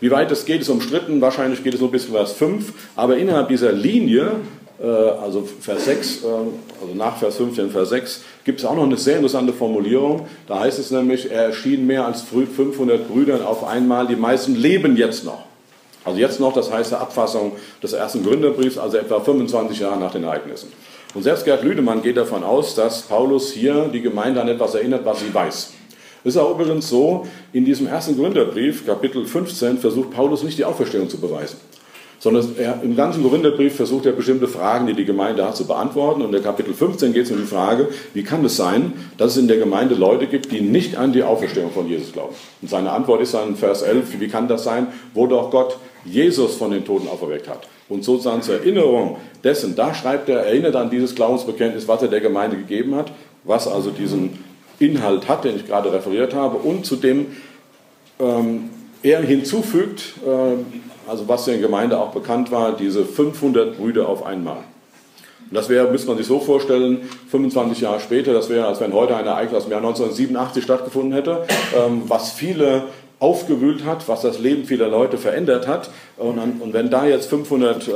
Wie 0.00 0.10
weit 0.10 0.30
es 0.30 0.46
geht, 0.46 0.62
ist 0.62 0.70
umstritten. 0.70 1.20
Wahrscheinlich 1.20 1.62
geht 1.62 1.74
es 1.74 1.80
nur 1.80 1.90
bis 1.90 2.06
Vers 2.06 2.32
5. 2.32 2.72
Aber 2.96 3.16
innerhalb 3.16 3.48
dieser 3.48 3.72
Linie 3.72 4.36
also 4.82 5.46
Vers 5.60 5.84
6, 5.84 6.24
äh, 6.24 6.26
also 6.26 6.94
nach 6.94 7.16
Vers 7.16 7.36
15, 7.36 7.70
Vers 7.70 7.90
6, 7.90 8.22
gibt 8.44 8.60
es 8.60 8.66
auch 8.66 8.74
noch 8.74 8.84
eine 8.84 8.96
sehr 8.96 9.16
interessante 9.16 9.52
Formulierung. 9.52 10.26
Da 10.48 10.60
heißt 10.60 10.78
es 10.78 10.90
nämlich, 10.90 11.30
er 11.30 11.44
erschien 11.44 11.86
mehr 11.86 12.06
als 12.06 12.22
500 12.22 13.08
Brüdern 13.08 13.42
auf 13.42 13.64
einmal, 13.64 14.06
die 14.06 14.16
meisten 14.16 14.56
leben 14.56 14.96
jetzt 14.96 15.24
noch. 15.24 15.44
Also 16.04 16.18
jetzt 16.18 16.40
noch, 16.40 16.52
das 16.52 16.70
heißt 16.70 16.90
der 16.90 17.00
Abfassung 17.00 17.52
des 17.82 17.92
ersten 17.94 18.24
Gründerbriefs, 18.24 18.76
also 18.76 18.98
etwa 18.98 19.20
25 19.20 19.78
Jahre 19.78 19.98
nach 19.98 20.12
den 20.12 20.24
Ereignissen. 20.24 20.70
Und 21.14 21.22
selbst 21.22 21.44
Gerd 21.44 21.62
Lüdemann 21.62 22.02
geht 22.02 22.16
davon 22.16 22.42
aus, 22.42 22.74
dass 22.74 23.02
Paulus 23.02 23.52
hier 23.52 23.88
die 23.92 24.02
Gemeinde 24.02 24.40
an 24.40 24.48
etwas 24.48 24.74
erinnert, 24.74 25.04
was 25.04 25.20
sie 25.20 25.32
weiß. 25.32 25.72
Es 26.24 26.34
ist 26.34 26.36
auch 26.36 26.58
übrigens 26.58 26.88
so, 26.88 27.26
in 27.52 27.64
diesem 27.64 27.86
ersten 27.86 28.16
Gründerbrief, 28.16 28.84
Kapitel 28.84 29.24
15, 29.24 29.78
versucht 29.78 30.10
Paulus 30.10 30.42
nicht 30.42 30.58
die 30.58 30.64
Auferstehung 30.64 31.08
zu 31.08 31.18
beweisen 31.18 31.58
sondern 32.24 32.56
er, 32.56 32.80
im 32.82 32.96
ganzen 32.96 33.22
Korintherbrief 33.22 33.76
versucht 33.76 34.06
er 34.06 34.12
bestimmte 34.12 34.48
Fragen, 34.48 34.86
die 34.86 34.94
die 34.94 35.04
Gemeinde 35.04 35.44
hat, 35.44 35.58
zu 35.58 35.66
beantworten. 35.66 36.22
Und 36.22 36.34
in 36.34 36.42
Kapitel 36.42 36.72
15 36.72 37.12
geht 37.12 37.26
es 37.26 37.30
um 37.30 37.36
die 37.36 37.46
Frage, 37.46 37.88
wie 38.14 38.22
kann 38.22 38.42
es 38.46 38.56
sein, 38.56 38.94
dass 39.18 39.32
es 39.32 39.36
in 39.36 39.46
der 39.46 39.58
Gemeinde 39.58 39.94
Leute 39.94 40.26
gibt, 40.26 40.50
die 40.50 40.62
nicht 40.62 40.96
an 40.96 41.12
die 41.12 41.22
Auferstehung 41.22 41.70
von 41.70 41.86
Jesus 41.86 42.14
glauben. 42.14 42.34
Und 42.62 42.70
seine 42.70 42.92
Antwort 42.92 43.20
ist 43.20 43.34
dann 43.34 43.56
Vers 43.56 43.82
11, 43.82 44.20
wie 44.20 44.28
kann 44.28 44.48
das 44.48 44.64
sein, 44.64 44.86
wo 45.12 45.26
doch 45.26 45.50
Gott 45.50 45.76
Jesus 46.06 46.54
von 46.54 46.70
den 46.70 46.86
Toten 46.86 47.08
auferweckt 47.08 47.46
hat. 47.46 47.68
Und 47.90 48.04
sozusagen 48.04 48.40
zur 48.40 48.54
Erinnerung 48.54 49.18
dessen, 49.44 49.76
da 49.76 49.92
schreibt 49.92 50.30
er, 50.30 50.46
erinnert 50.46 50.76
an 50.76 50.88
dieses 50.88 51.14
Glaubensbekenntnis, 51.14 51.86
was 51.88 52.00
er 52.00 52.08
der 52.08 52.22
Gemeinde 52.22 52.56
gegeben 52.56 52.94
hat, 52.94 53.12
was 53.44 53.68
also 53.68 53.90
diesen 53.90 54.38
Inhalt 54.78 55.28
hat, 55.28 55.44
den 55.44 55.56
ich 55.56 55.66
gerade 55.66 55.92
referiert 55.92 56.32
habe, 56.32 56.56
und 56.56 56.86
zu 56.86 56.96
dem 56.96 57.26
ähm, 58.18 58.70
er 59.02 59.20
hinzufügt, 59.20 60.14
äh, 60.26 60.56
also 61.08 61.28
was 61.28 61.46
in 61.46 61.54
der 61.54 61.62
Gemeinde 61.62 61.98
auch 61.98 62.10
bekannt 62.10 62.50
war, 62.50 62.76
diese 62.76 63.04
500 63.04 63.76
Brüder 63.76 64.08
auf 64.08 64.24
einmal. 64.24 64.64
Und 65.50 65.54
das 65.54 65.68
wäre, 65.68 65.90
müsste 65.90 66.08
man 66.08 66.16
sich 66.16 66.26
so 66.26 66.40
vorstellen, 66.40 67.08
25 67.30 67.80
Jahre 67.80 68.00
später, 68.00 68.32
das 68.32 68.48
wäre, 68.48 68.66
als 68.66 68.80
wenn 68.80 68.92
heute 68.92 69.14
ein 69.14 69.26
Ereignis 69.26 69.58
aus 69.58 69.64
dem 69.64 69.72
Jahr 69.72 69.80
1987 69.80 70.64
stattgefunden 70.64 71.12
hätte, 71.12 71.44
ähm, 71.76 72.02
was 72.08 72.32
viele 72.32 72.84
aufgewühlt 73.20 73.84
hat, 73.84 74.08
was 74.08 74.22
das 74.22 74.38
Leben 74.38 74.64
vieler 74.64 74.88
Leute 74.88 75.18
verändert 75.18 75.66
hat. 75.66 75.90
Und, 76.16 76.38
und 76.38 76.72
wenn 76.72 76.90
da 76.90 77.06
jetzt 77.06 77.28
500 77.28 77.88
äh, 77.88 77.92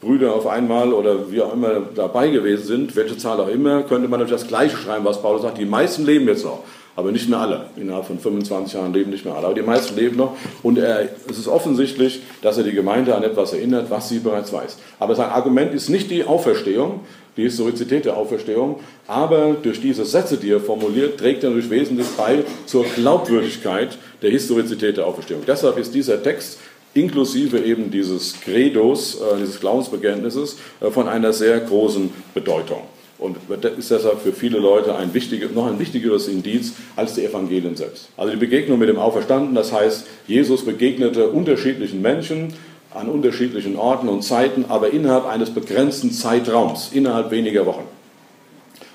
Brüder 0.00 0.34
auf 0.34 0.46
einmal 0.46 0.92
oder 0.92 1.30
wie 1.30 1.40
auch 1.42 1.52
immer 1.52 1.82
dabei 1.94 2.28
gewesen 2.28 2.64
sind, 2.64 2.96
welche 2.96 3.16
Zahl 3.16 3.40
auch 3.40 3.48
immer, 3.48 3.82
könnte 3.82 4.08
man 4.08 4.20
natürlich 4.20 4.42
das 4.42 4.48
Gleiche 4.48 4.76
schreiben, 4.76 5.04
was 5.04 5.20
Paulus 5.20 5.42
sagt. 5.42 5.58
Die 5.58 5.64
meisten 5.64 6.04
leben 6.04 6.28
jetzt 6.28 6.44
noch 6.44 6.60
aber 6.96 7.12
nicht 7.12 7.28
mehr 7.28 7.40
alle. 7.40 7.66
Innerhalb 7.76 8.06
von 8.06 8.18
25 8.18 8.74
Jahren 8.74 8.92
leben 8.92 9.10
nicht 9.10 9.24
mehr 9.24 9.34
alle, 9.34 9.46
aber 9.46 9.54
die 9.54 9.62
meisten 9.62 9.96
leben 9.96 10.16
noch. 10.16 10.36
Und 10.62 10.78
er, 10.78 11.08
es 11.28 11.38
ist 11.38 11.48
offensichtlich, 11.48 12.22
dass 12.42 12.56
er 12.58 12.64
die 12.64 12.72
Gemeinde 12.72 13.14
an 13.14 13.22
etwas 13.22 13.52
erinnert, 13.52 13.90
was 13.90 14.08
sie 14.08 14.20
bereits 14.20 14.52
weiß. 14.52 14.78
Aber 14.98 15.14
sein 15.14 15.30
Argument 15.30 15.74
ist 15.74 15.88
nicht 15.88 16.10
die 16.10 16.24
Auferstehung, 16.24 17.00
die 17.36 17.42
Historizität 17.42 18.04
der 18.04 18.16
Auferstehung, 18.16 18.78
aber 19.08 19.56
durch 19.60 19.80
diese 19.80 20.04
Sätze, 20.04 20.36
die 20.36 20.50
er 20.50 20.60
formuliert, 20.60 21.18
trägt 21.18 21.42
er 21.42 21.50
natürlich 21.50 21.70
wesentlich 21.70 22.06
bei 22.16 22.44
zur 22.66 22.84
Glaubwürdigkeit 22.84 23.98
der 24.22 24.30
Historizität 24.30 24.96
der 24.96 25.06
Auferstehung. 25.06 25.42
Deshalb 25.46 25.76
ist 25.78 25.92
dieser 25.94 26.22
Text 26.22 26.58
inklusive 26.94 27.58
eben 27.58 27.90
dieses 27.90 28.40
Credos, 28.40 29.16
äh, 29.16 29.40
dieses 29.40 29.58
Glaubensbekenntnisses, 29.58 30.58
äh, 30.80 30.90
von 30.90 31.08
einer 31.08 31.32
sehr 31.32 31.58
großen 31.58 32.10
Bedeutung 32.34 32.82
und 33.24 33.38
ist 33.78 33.90
deshalb 33.90 34.20
für 34.20 34.32
viele 34.32 34.58
Leute 34.58 34.94
ein 34.94 35.10
noch 35.54 35.66
ein 35.66 35.78
wichtigeres 35.78 36.28
Indiz 36.28 36.74
als 36.94 37.14
die 37.14 37.24
Evangelien 37.24 37.74
selbst. 37.74 38.10
Also 38.18 38.32
die 38.32 38.38
Begegnung 38.38 38.78
mit 38.78 38.90
dem 38.90 38.98
Auferstandenen, 38.98 39.54
das 39.54 39.72
heißt, 39.72 40.06
Jesus 40.26 40.64
begegnete 40.64 41.30
unterschiedlichen 41.30 42.02
Menschen 42.02 42.52
an 42.92 43.08
unterschiedlichen 43.08 43.76
Orten 43.76 44.08
und 44.08 44.22
Zeiten, 44.22 44.66
aber 44.68 44.90
innerhalb 44.90 45.26
eines 45.26 45.50
begrenzten 45.50 46.12
Zeitraums, 46.12 46.90
innerhalb 46.92 47.30
weniger 47.30 47.64
Wochen. 47.64 47.84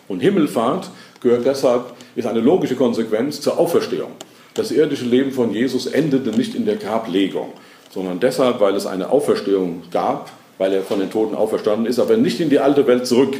Und 0.07 0.19
Himmelfahrt 0.21 0.91
gehört 1.21 1.45
deshalb, 1.45 1.93
ist 2.15 2.27
eine 2.27 2.39
logische 2.39 2.75
Konsequenz 2.75 3.41
zur 3.41 3.57
Auferstehung. 3.57 4.11
Das 4.53 4.71
irdische 4.71 5.05
Leben 5.05 5.31
von 5.31 5.51
Jesus 5.51 5.87
endete 5.87 6.29
nicht 6.29 6.53
in 6.53 6.65
der 6.65 6.75
Grablegung, 6.75 7.53
sondern 7.91 8.19
deshalb, 8.19 8.59
weil 8.59 8.75
es 8.75 8.85
eine 8.85 9.09
Auferstehung 9.09 9.83
gab, 9.91 10.31
weil 10.59 10.73
er 10.73 10.83
von 10.83 10.99
den 10.99 11.09
Toten 11.09 11.35
auferstanden 11.35 11.87
ist, 11.87 11.99
aber 11.99 12.15
nicht 12.15 12.39
in 12.39 12.49
die 12.49 12.59
alte 12.59 12.85
Welt 12.85 13.07
zurück, 13.07 13.35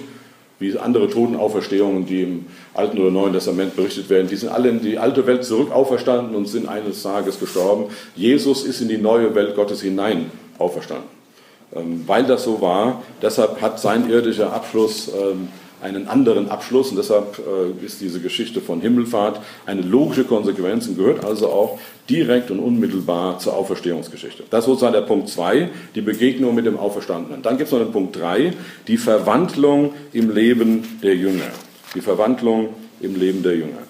wie 0.60 0.78
andere 0.78 1.10
Totenauferstehungen, 1.10 2.06
die 2.06 2.24
im 2.24 2.46
Alten 2.74 3.00
oder 3.00 3.12
Neuen 3.12 3.34
Testament 3.34 3.76
berichtet 3.76 4.10
werden. 4.10 4.28
Die 4.28 4.36
sind 4.36 4.50
alle 4.50 4.70
in 4.70 4.82
die 4.82 4.98
alte 4.98 5.26
Welt 5.26 5.46
zurück 5.46 5.72
auferstanden 5.72 6.36
und 6.36 6.48
sind 6.48 6.68
eines 6.68 7.02
Tages 7.02 7.40
gestorben. 7.40 7.86
Jesus 8.16 8.66
ist 8.66 8.82
in 8.82 8.90
die 8.90 8.98
neue 8.98 9.34
Welt 9.36 9.56
Gottes 9.56 9.82
hinein 9.82 10.30
auferstanden. 10.58 11.08
Ähm, 11.74 12.04
weil 12.08 12.26
das 12.26 12.44
so 12.44 12.62
war, 12.62 13.04
deshalb 13.22 13.62
hat 13.62 13.80
sein 13.80 14.10
irdischer 14.10 14.52
Abschluss 14.52 15.08
ähm, 15.08 15.50
einen 15.82 16.08
anderen 16.08 16.50
Abschluss 16.50 16.90
und 16.90 16.98
deshalb 16.98 17.40
äh, 17.40 17.86
ist 17.86 18.02
diese 18.02 18.20
Geschichte 18.20 18.62
von 18.62 18.82
Himmelfahrt 18.82 19.40
eine 19.66 19.82
logische 19.82 20.24
Konsequenz 20.24 20.88
und 20.88 20.98
gehört 20.98 21.24
also 21.24 21.48
auch 21.48 21.80
direkt 22.10 22.52
und 22.52 22.60
unmittelbar 22.60 23.40
zur 23.40 23.56
Auferstehungsgeschichte. 23.56 24.44
Das 24.50 24.62
ist 24.62 24.66
sozusagen 24.66 24.94
der 24.94 25.02
Punkt 25.02 25.30
2, 25.30 25.70
die 25.96 26.02
Begegnung 26.02 26.56
mit 26.56 26.66
dem 26.66 26.78
Auferstandenen. 26.78 27.42
Dann 27.42 27.58
gibt 27.58 27.68
es 27.68 27.72
noch 27.72 27.80
den 27.80 27.92
Punkt 27.92 28.16
3, 28.18 28.54
die 28.88 28.98
Verwandlung 28.98 29.94
im 30.12 30.34
Leben 30.34 31.00
der 31.02 31.16
Jünger. 31.16 31.50
Die 31.96 32.02
Verwandlung 32.02 32.70
im 33.02 33.16
Leben 33.16 33.44
der 33.44 33.56
Jünger. 33.56 33.84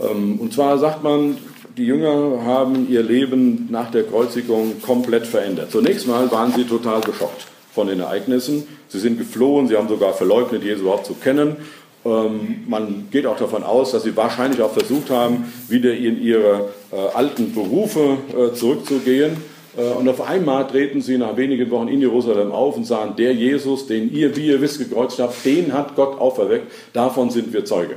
Ähm, 0.00 0.38
und 0.38 0.52
zwar 0.52 0.78
sagt 0.78 1.02
man, 1.02 1.38
die 1.76 1.84
Jünger 1.84 2.42
haben 2.44 2.88
ihr 2.90 3.02
Leben 3.02 3.68
nach 3.70 3.90
der 3.90 4.04
Kreuzigung 4.04 4.80
komplett 4.80 5.26
verändert. 5.26 5.70
Zunächst 5.70 6.06
mal 6.06 6.30
waren 6.30 6.52
sie 6.52 6.64
total 6.64 7.00
geschockt 7.02 7.46
von 7.76 7.88
den 7.88 8.00
Ereignissen. 8.00 8.66
Sie 8.88 8.98
sind 8.98 9.18
geflohen, 9.18 9.68
sie 9.68 9.76
haben 9.76 9.88
sogar 9.88 10.14
verleugnet, 10.14 10.64
Jesus 10.64 10.80
überhaupt 10.80 11.04
zu 11.04 11.12
kennen. 11.12 11.56
Ähm, 12.06 12.64
man 12.66 13.08
geht 13.10 13.26
auch 13.26 13.36
davon 13.36 13.64
aus, 13.64 13.92
dass 13.92 14.02
sie 14.02 14.16
wahrscheinlich 14.16 14.62
auch 14.62 14.72
versucht 14.72 15.10
haben, 15.10 15.52
wieder 15.68 15.92
in 15.92 16.22
ihre 16.22 16.70
äh, 16.90 16.96
alten 17.14 17.52
Berufe 17.52 18.16
äh, 18.32 18.54
zurückzugehen. 18.54 19.36
Äh, 19.76 19.82
und 19.90 20.08
auf 20.08 20.22
einmal 20.22 20.66
treten 20.66 21.02
sie 21.02 21.18
nach 21.18 21.36
wenigen 21.36 21.70
Wochen 21.70 21.88
in 21.88 22.00
Jerusalem 22.00 22.50
auf 22.50 22.78
und 22.78 22.84
sagen, 22.84 23.14
der 23.18 23.34
Jesus, 23.34 23.86
den 23.86 24.10
ihr, 24.10 24.34
wie 24.36 24.46
ihr 24.46 24.62
wisst, 24.62 24.78
gekreuzt 24.78 25.18
habt, 25.18 25.44
den 25.44 25.74
hat 25.74 25.96
Gott 25.96 26.18
auferweckt, 26.18 26.72
davon 26.94 27.28
sind 27.28 27.52
wir 27.52 27.66
Zeuge. 27.66 27.96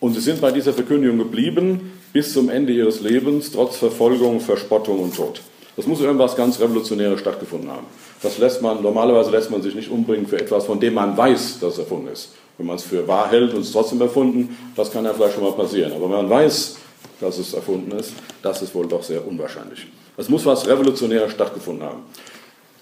Und 0.00 0.12
sie 0.12 0.20
sind 0.20 0.42
bei 0.42 0.52
dieser 0.52 0.74
Verkündigung 0.74 1.16
geblieben 1.16 1.92
bis 2.12 2.34
zum 2.34 2.50
Ende 2.50 2.74
ihres 2.74 3.00
Lebens, 3.00 3.52
trotz 3.52 3.78
Verfolgung, 3.78 4.40
Verspottung 4.40 5.00
und 5.00 5.16
Tod. 5.16 5.40
Das 5.76 5.86
muss 5.86 6.00
irgendwas 6.00 6.34
ganz 6.34 6.58
Revolutionäres 6.58 7.20
stattgefunden 7.20 7.70
haben. 7.70 7.86
Das 8.22 8.38
lässt 8.38 8.62
man, 8.62 8.82
normalerweise 8.82 9.30
lässt 9.30 9.50
man 9.50 9.62
sich 9.62 9.74
nicht 9.74 9.90
umbringen 9.90 10.26
für 10.26 10.40
etwas, 10.40 10.64
von 10.66 10.80
dem 10.80 10.94
man 10.94 11.16
weiß, 11.16 11.60
dass 11.60 11.74
es 11.74 11.78
erfunden 11.78 12.08
ist. 12.08 12.30
Wenn 12.56 12.66
man 12.66 12.76
es 12.76 12.82
für 12.82 13.06
wahr 13.06 13.30
hält 13.30 13.54
und 13.54 13.60
es 13.60 13.70
trotzdem 13.70 14.00
erfunden, 14.00 14.56
das 14.74 14.90
kann 14.90 15.04
ja 15.04 15.14
vielleicht 15.14 15.34
schon 15.34 15.44
mal 15.44 15.52
passieren. 15.52 15.92
Aber 15.92 16.04
wenn 16.04 16.16
man 16.16 16.30
weiß, 16.30 16.76
dass 17.20 17.38
es 17.38 17.54
erfunden 17.54 17.92
ist, 17.92 18.12
das 18.42 18.62
ist 18.62 18.74
wohl 18.74 18.86
doch 18.86 19.02
sehr 19.02 19.26
unwahrscheinlich. 19.26 19.86
Es 20.16 20.28
muss 20.28 20.44
was 20.44 20.66
Revolutionäres 20.66 21.32
stattgefunden 21.32 21.84
haben. 21.84 22.02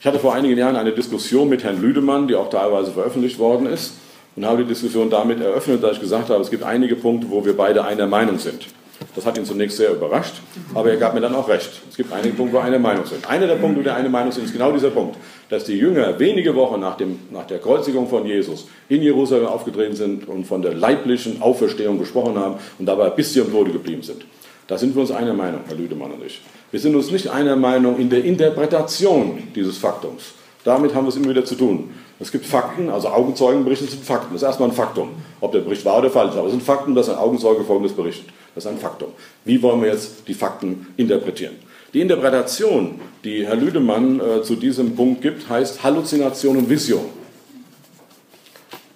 Ich 0.00 0.06
hatte 0.06 0.18
vor 0.18 0.34
einigen 0.34 0.56
Jahren 0.56 0.76
eine 0.76 0.92
Diskussion 0.92 1.48
mit 1.48 1.64
Herrn 1.64 1.82
Lüdemann, 1.82 2.28
die 2.28 2.34
auch 2.34 2.48
teilweise 2.48 2.92
veröffentlicht 2.92 3.38
worden 3.38 3.66
ist, 3.66 3.94
und 4.36 4.46
habe 4.46 4.62
die 4.62 4.68
Diskussion 4.68 5.10
damit 5.10 5.40
eröffnet, 5.40 5.82
dass 5.82 5.94
ich 5.94 6.00
gesagt 6.00 6.30
habe, 6.30 6.42
es 6.42 6.50
gibt 6.50 6.62
einige 6.62 6.96
Punkte, 6.96 7.28
wo 7.30 7.44
wir 7.44 7.56
beide 7.56 7.84
einer 7.84 8.06
Meinung 8.06 8.38
sind. 8.38 8.66
Das 9.14 9.26
hat 9.26 9.36
ihn 9.38 9.44
zunächst 9.44 9.76
sehr 9.76 9.92
überrascht, 9.92 10.34
aber 10.74 10.90
er 10.90 10.96
gab 10.96 11.14
mir 11.14 11.20
dann 11.20 11.34
auch 11.34 11.48
recht. 11.48 11.70
Es 11.88 11.96
gibt 11.96 12.12
einige 12.12 12.34
Punkte, 12.34 12.56
wo 12.56 12.60
eine 12.60 12.78
Meinung 12.78 13.04
sind. 13.06 13.28
Einer 13.28 13.46
der 13.46 13.56
Punkte, 13.56 13.80
wo 13.80 13.84
wir 13.84 13.94
eine 13.94 14.08
Meinung 14.08 14.32
sind, 14.32 14.44
ist 14.44 14.52
genau 14.52 14.72
dieser 14.72 14.90
Punkt, 14.90 15.16
dass 15.48 15.64
die 15.64 15.74
Jünger 15.74 16.18
wenige 16.18 16.54
Wochen 16.54 16.80
nach, 16.80 16.96
dem, 16.96 17.18
nach 17.30 17.46
der 17.46 17.58
Kreuzigung 17.58 18.08
von 18.08 18.26
Jesus 18.26 18.66
in 18.88 19.02
Jerusalem 19.02 19.46
aufgetreten 19.46 19.96
sind 19.96 20.28
und 20.28 20.44
von 20.44 20.62
der 20.62 20.74
leiblichen 20.74 21.42
Auferstehung 21.42 21.98
gesprochen 21.98 22.38
haben 22.38 22.56
und 22.78 22.86
dabei 22.86 23.10
bis 23.10 23.36
am 23.38 23.50
Tode 23.50 23.70
geblieben 23.70 24.02
sind. 24.02 24.24
Da 24.66 24.76
sind 24.76 24.94
wir 24.94 25.02
uns 25.02 25.12
einer 25.12 25.34
Meinung, 25.34 25.60
Herr 25.66 25.76
Lüdemann 25.76 26.12
und 26.12 26.24
ich. 26.24 26.40
Wir 26.70 26.80
sind 26.80 26.96
uns 26.96 27.10
nicht 27.10 27.28
einer 27.28 27.54
Meinung 27.54 27.98
in 27.98 28.10
der 28.10 28.24
Interpretation 28.24 29.38
dieses 29.54 29.78
Faktums. 29.78 30.32
Damit 30.64 30.94
haben 30.94 31.04
wir 31.04 31.10
es 31.10 31.16
immer 31.16 31.30
wieder 31.30 31.44
zu 31.44 31.54
tun. 31.54 31.90
Es 32.18 32.32
gibt 32.32 32.44
Fakten, 32.44 32.90
also 32.90 33.08
Augenzeugenberichte 33.08 33.84
sind 33.84 34.04
Fakten. 34.04 34.32
Das 34.32 34.42
ist 34.42 34.48
erstmal 34.48 34.70
ein 34.70 34.74
Faktum. 34.74 35.10
Ob 35.40 35.52
der 35.52 35.60
Bericht 35.60 35.84
wahr 35.84 35.98
oder 35.98 36.10
falsch 36.10 36.32
ist, 36.32 36.38
aber 36.38 36.46
es 36.46 36.52
sind 36.52 36.62
Fakten, 36.62 36.94
dass 36.94 37.08
ein 37.08 37.16
Augenzeuge 37.16 37.62
folgendes 37.62 37.94
berichtet. 37.94 38.26
Das 38.56 38.64
ist 38.64 38.70
ein 38.70 38.78
Faktum. 38.78 39.10
Wie 39.44 39.62
wollen 39.62 39.82
wir 39.82 39.90
jetzt 39.90 40.26
die 40.26 40.34
Fakten 40.34 40.86
interpretieren? 40.96 41.56
Die 41.92 42.00
Interpretation, 42.00 42.98
die 43.22 43.46
Herr 43.46 43.54
Lüdemann 43.54 44.18
äh, 44.18 44.42
zu 44.42 44.56
diesem 44.56 44.96
Punkt 44.96 45.20
gibt, 45.20 45.48
heißt 45.48 45.84
Halluzination 45.84 46.56
und 46.56 46.70
Vision. 46.70 47.04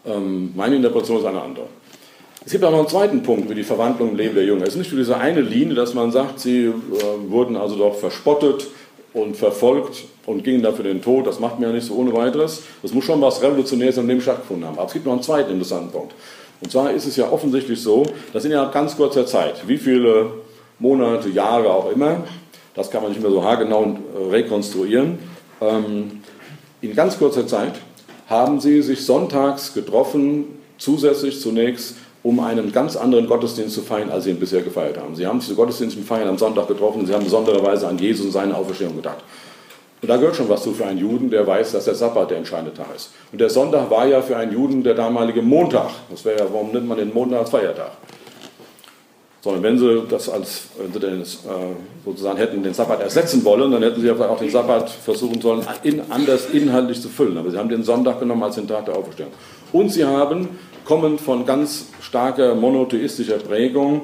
Ähm, 0.07 0.53
meine 0.57 0.77
Interpretation 0.77 1.19
ist 1.19 1.27
eine 1.27 1.43
andere. 1.43 1.67
Es 2.45 2.53
gibt 2.53 2.65
auch 2.65 2.71
noch 2.71 2.79
einen 2.79 2.89
zweiten 2.89 3.23
Punkt 3.23 3.51
wie 3.51 3.55
die 3.55 3.63
Verwandlung 3.63 4.13
im 4.13 4.17
Leben 4.17 4.35
der 4.35 4.45
Jünger. 4.45 4.63
Es 4.63 4.71
ist 4.71 4.77
nicht 4.77 4.93
nur 4.93 5.01
diese 5.01 5.19
eine 5.19 5.43
Linie, 5.43 5.75
dass 5.75 5.93
man 5.93 6.11
sagt, 6.11 6.41
sie 6.41 6.65
äh, 6.65 6.73
wurden 7.29 7.55
also 7.57 7.77
doch 7.77 7.97
verspottet 7.97 8.67
und 9.13 9.37
verfolgt 9.37 10.05
und 10.25 10.43
gingen 10.43 10.63
dafür 10.63 10.85
den 10.85 11.03
Tod. 11.03 11.27
Das 11.27 11.39
macht 11.39 11.61
man 11.61 11.69
ja 11.69 11.75
nicht 11.75 11.87
so 11.87 11.97
ohne 11.97 12.15
weiteres. 12.15 12.63
Das 12.81 12.95
muss 12.95 13.05
schon 13.05 13.21
was 13.21 13.43
Revolutionäres 13.43 13.99
an 13.99 14.09
dem 14.09 14.23
stattgefunden 14.23 14.67
haben. 14.67 14.79
Aber 14.79 14.87
es 14.87 14.95
gibt 14.95 15.05
noch 15.05 15.13
einen 15.13 15.23
zweiten 15.23 15.51
interessanten 15.51 15.91
Punkt. 15.91 16.15
Und 16.61 16.71
zwar 16.71 16.93
ist 16.93 17.07
es 17.07 17.17
ja 17.17 17.31
offensichtlich 17.31 17.81
so, 17.81 18.05
dass 18.33 18.45
in 18.45 18.51
ja 18.53 18.65
ganz 18.71 18.97
kurzer 18.97 19.27
Zeit, 19.27 19.67
wie 19.67 19.79
viele 19.79 20.33
Monate, 20.79 21.29
Jahre 21.29 21.73
auch 21.73 21.91
immer, 21.91 22.25
das 22.75 22.91
kann 22.91 23.03
man 23.03 23.13
nicht 23.13 23.23
mehr 23.23 23.31
so 23.31 23.43
haargenau 23.43 23.85
äh, 23.85 24.31
rekonstruieren, 24.31 25.19
ähm, 25.61 26.23
in 26.81 26.95
ganz 26.95 27.19
kurzer 27.19 27.47
Zeit 27.47 27.75
haben 28.29 28.61
sie 28.61 28.81
sich 28.83 29.05
sonntags 29.05 29.75
getroffen, 29.75 30.45
zusätzlich 30.79 31.41
zunächst, 31.41 31.97
um 32.23 32.41
einen 32.41 32.73
ganz 32.73 32.97
anderen 32.97 33.27
Gottesdienst 33.27 33.75
zu 33.75 33.83
feiern, 33.83 34.11
als 34.11 34.25
sie 34.25 34.31
ihn 34.31 34.39
bisher 34.39 34.63
gefeiert 34.63 34.99
haben. 34.99 35.15
Sie 35.15 35.27
haben 35.27 35.41
sich 35.41 35.51
zu 35.51 35.57
Gottesdiensten 35.57 36.05
feiern 36.05 36.29
am 36.29 36.39
Sonntag 36.39 36.69
getroffen, 36.69 37.07
sie 37.07 37.15
haben 37.15 37.25
besondererweise 37.25 37.89
an 37.89 37.99
Jesus 37.99 38.27
und 38.27 38.33
seine 38.33 38.57
Auferstehung 38.57 38.97
gedacht. 38.97 39.19
Und 40.03 40.09
da 40.09 40.17
gehört 40.17 40.37
schon 40.37 40.49
was 40.49 40.63
zu 40.63 40.73
für 40.73 40.87
einen 40.87 40.99
Juden, 40.99 41.31
der 41.31 41.47
weiß, 41.47 41.73
dass 41.73 41.85
der 41.85 41.95
Sabbat 41.95 42.31
der 42.31 42.39
entscheidende 42.39 42.73
Tag 42.73 42.87
ist. 42.97 43.11
Und 43.33 43.41
der 43.41 43.51
Sonntag 43.51 43.91
war 43.91 44.07
ja 44.07 44.23
für 44.23 44.37
einen 44.37 44.53
Juden 44.53 44.83
der 44.83 44.95
damalige 44.95 45.43
Montag. 45.43 45.91
Das 46.11 46.25
wäre 46.25 46.39
ja, 46.39 46.47
warum 46.51 46.73
nennt 46.73 46.89
man 46.89 46.97
den 46.97 47.13
Montag 47.13 47.41
als 47.41 47.51
Feiertag? 47.51 47.93
Sondern 49.43 49.63
wenn 49.63 49.79
sie 49.79 50.03
das 50.09 50.29
als, 50.29 50.65
wenn 50.79 50.93
sie 50.93 51.01
den, 51.01 51.23
äh, 51.23 51.25
sozusagen 52.05 52.39
hätten 52.39 52.63
den 52.63 52.75
Sabbat 52.75 53.01
ersetzen 53.01 53.45
wollen, 53.45 53.71
dann 53.73 53.83
hätten 53.83 54.01
sie 54.01 54.11
auch 54.11 54.39
den 54.39 54.51
Sabbat 54.51 54.91
versuchen 54.91 55.41
sollen, 55.41 55.67
in, 55.83 56.03
anders 56.11 56.51
inhaltlich 56.51 57.01
zu 57.01 57.09
füllen. 57.09 57.37
Aber 57.37 57.51
sie 57.51 57.59
haben 57.59 57.69
den 57.69 57.83
Sonntag 57.83 58.21
genommen 58.21 58.43
als 58.43 58.55
den 58.55 58.69
Tag 58.69 58.87
der 58.87 58.97
Auferstehung. 58.97 59.33
Und 59.73 59.91
sie 59.91 60.05
haben, 60.05 60.49
kommend 60.85 61.21
von 61.21 61.45
ganz 61.47 61.87
starker 62.01 62.55
monotheistischer 62.55 63.39
Prägung, 63.39 64.03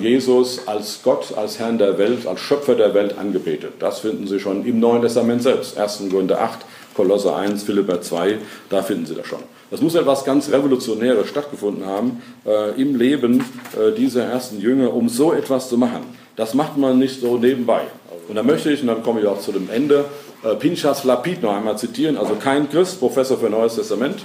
Jesus 0.00 0.66
als 0.66 1.00
Gott, 1.02 1.34
als 1.36 1.58
Herrn 1.58 1.78
der 1.78 1.98
Welt, 1.98 2.26
als 2.26 2.40
Schöpfer 2.40 2.76
der 2.76 2.94
Welt 2.94 3.18
angebetet. 3.18 3.72
Das 3.80 4.00
finden 4.00 4.26
Sie 4.26 4.38
schon 4.38 4.64
im 4.64 4.78
Neuen 4.78 5.02
Testament 5.02 5.42
selbst. 5.42 5.76
1. 5.76 6.04
Korinther 6.10 6.40
8, 6.40 6.60
Kolosser 6.94 7.36
1, 7.36 7.64
Philipper 7.64 8.00
2, 8.00 8.38
da 8.70 8.82
finden 8.82 9.06
Sie 9.06 9.14
das 9.14 9.26
schon. 9.26 9.40
Das 9.70 9.82
muss 9.82 9.94
etwas 9.94 10.24
ganz 10.24 10.50
Revolutionäres 10.50 11.28
stattgefunden 11.28 11.84
haben 11.84 12.22
äh, 12.46 12.80
im 12.80 12.96
Leben 12.96 13.44
äh, 13.76 13.92
dieser 13.92 14.24
ersten 14.24 14.60
Jünger, 14.60 14.94
um 14.94 15.08
so 15.08 15.32
etwas 15.32 15.68
zu 15.68 15.76
machen. 15.76 16.02
Das 16.36 16.54
macht 16.54 16.76
man 16.76 16.98
nicht 16.98 17.20
so 17.20 17.36
nebenbei. 17.36 17.82
Und 18.28 18.36
da 18.36 18.42
möchte 18.42 18.72
ich, 18.72 18.80
und 18.80 18.86
dann 18.86 19.02
komme 19.02 19.20
ich 19.20 19.26
auch 19.26 19.40
zu 19.40 19.52
dem 19.52 19.68
Ende, 19.70 20.06
äh, 20.42 20.54
Pinchas 20.54 21.04
Lapid 21.04 21.42
noch 21.42 21.54
einmal 21.54 21.76
zitieren, 21.76 22.16
also 22.16 22.34
kein 22.34 22.70
Christ, 22.70 22.98
Professor 22.98 23.36
für 23.36 23.50
Neues 23.50 23.74
Testament. 23.74 24.24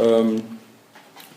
Ähm, 0.00 0.42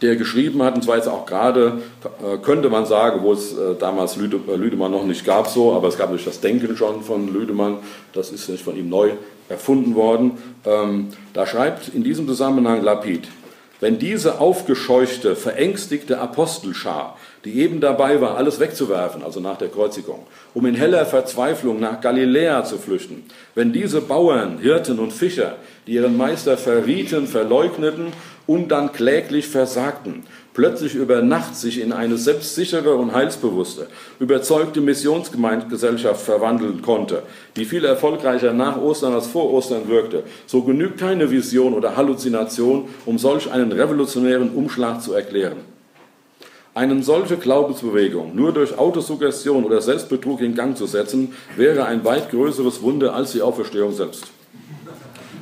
der 0.01 0.15
geschrieben 0.15 0.61
hat, 0.63 0.75
und 0.75 0.83
zwar 0.83 0.97
jetzt 0.97 1.07
auch 1.07 1.25
gerade, 1.25 1.81
äh, 2.21 2.37
könnte 2.37 2.69
man 2.69 2.85
sagen, 2.85 3.21
wo 3.23 3.33
es 3.33 3.53
äh, 3.53 3.75
damals 3.79 4.17
äh, 4.17 4.21
Lüdemann 4.21 4.91
noch 4.91 5.05
nicht 5.05 5.25
gab 5.25 5.47
so, 5.47 5.73
aber 5.73 5.87
es 5.87 5.97
gab 5.97 6.07
natürlich 6.07 6.25
das 6.25 6.41
Denken 6.41 6.75
schon 6.75 7.03
von 7.03 7.31
Lüdemann, 7.33 7.77
das 8.13 8.31
ist 8.31 8.49
nicht 8.49 8.63
von 8.63 8.75
ihm 8.75 8.89
neu 8.89 9.11
erfunden 9.49 9.95
worden. 9.95 10.31
Ähm, 10.65 11.09
da 11.33 11.45
schreibt 11.45 11.89
in 11.89 12.03
diesem 12.03 12.27
Zusammenhang 12.27 12.81
Lapid, 12.81 13.27
wenn 13.83 13.99
diese 13.99 14.39
aufgescheuchte, 14.39 15.35
verängstigte 15.35 16.19
Apostelschar, 16.19 17.17
die 17.43 17.59
eben 17.59 17.81
dabei 17.81 18.21
war, 18.21 18.37
alles 18.37 18.61
wegzuwerfen, 18.61 19.23
also 19.23 19.41
nach 19.41 19.57
der 19.57 19.67
Kreuzigung, 19.67 20.25
um 20.53 20.65
in 20.65 20.75
heller 20.75 21.05
Verzweiflung 21.05 21.81
nach 21.81 21.99
Galiläa 21.99 22.63
zu 22.63 22.77
flüchten, 22.77 23.25
wenn 23.55 23.73
diese 23.73 23.99
Bauern, 23.99 24.59
Hirten 24.59 24.99
und 24.99 25.11
Fischer, 25.11 25.57
die 25.85 25.95
ihren 25.95 26.15
Meister 26.15 26.57
verrieten, 26.57 27.27
verleugneten 27.27 28.13
und 28.45 28.69
dann 28.69 28.91
kläglich 28.91 29.47
versagten, 29.47 30.23
plötzlich 30.53 30.95
über 30.95 31.21
Nacht 31.21 31.55
sich 31.55 31.79
in 31.79 31.91
eine 31.93 32.17
selbstsichere 32.17 32.95
und 32.95 33.13
heilsbewusste, 33.13 33.87
überzeugte 34.19 34.81
Missionsgemeindegesellschaft 34.81 36.21
verwandeln 36.21 36.81
konnte, 36.81 37.23
die 37.55 37.65
viel 37.65 37.85
erfolgreicher 37.85 38.53
nach 38.53 38.79
Ostern 38.81 39.13
als 39.13 39.27
vor 39.27 39.51
Ostern 39.51 39.87
wirkte, 39.87 40.23
so 40.45 40.61
genügt 40.61 40.99
keine 40.99 41.31
Vision 41.31 41.73
oder 41.73 41.95
Halluzination, 41.95 42.89
um 43.05 43.17
solch 43.17 43.51
einen 43.51 43.71
revolutionären 43.71 44.51
Umschlag 44.51 45.01
zu 45.01 45.13
erklären. 45.13 45.57
Eine 46.75 47.03
solche 47.03 47.37
Glaubensbewegung 47.37 48.35
nur 48.35 48.51
durch 48.51 48.77
Autosuggestion 48.77 49.63
oder 49.63 49.79
Selbstbetrug 49.79 50.41
in 50.41 50.55
Gang 50.55 50.75
zu 50.75 50.87
setzen, 50.87 51.33
wäre 51.55 51.85
ein 51.85 52.03
weit 52.03 52.31
größeres 52.31 52.81
Wunder 52.81 53.13
als 53.13 53.33
die 53.33 53.43
Auferstehung 53.43 53.93
selbst. 53.93 54.25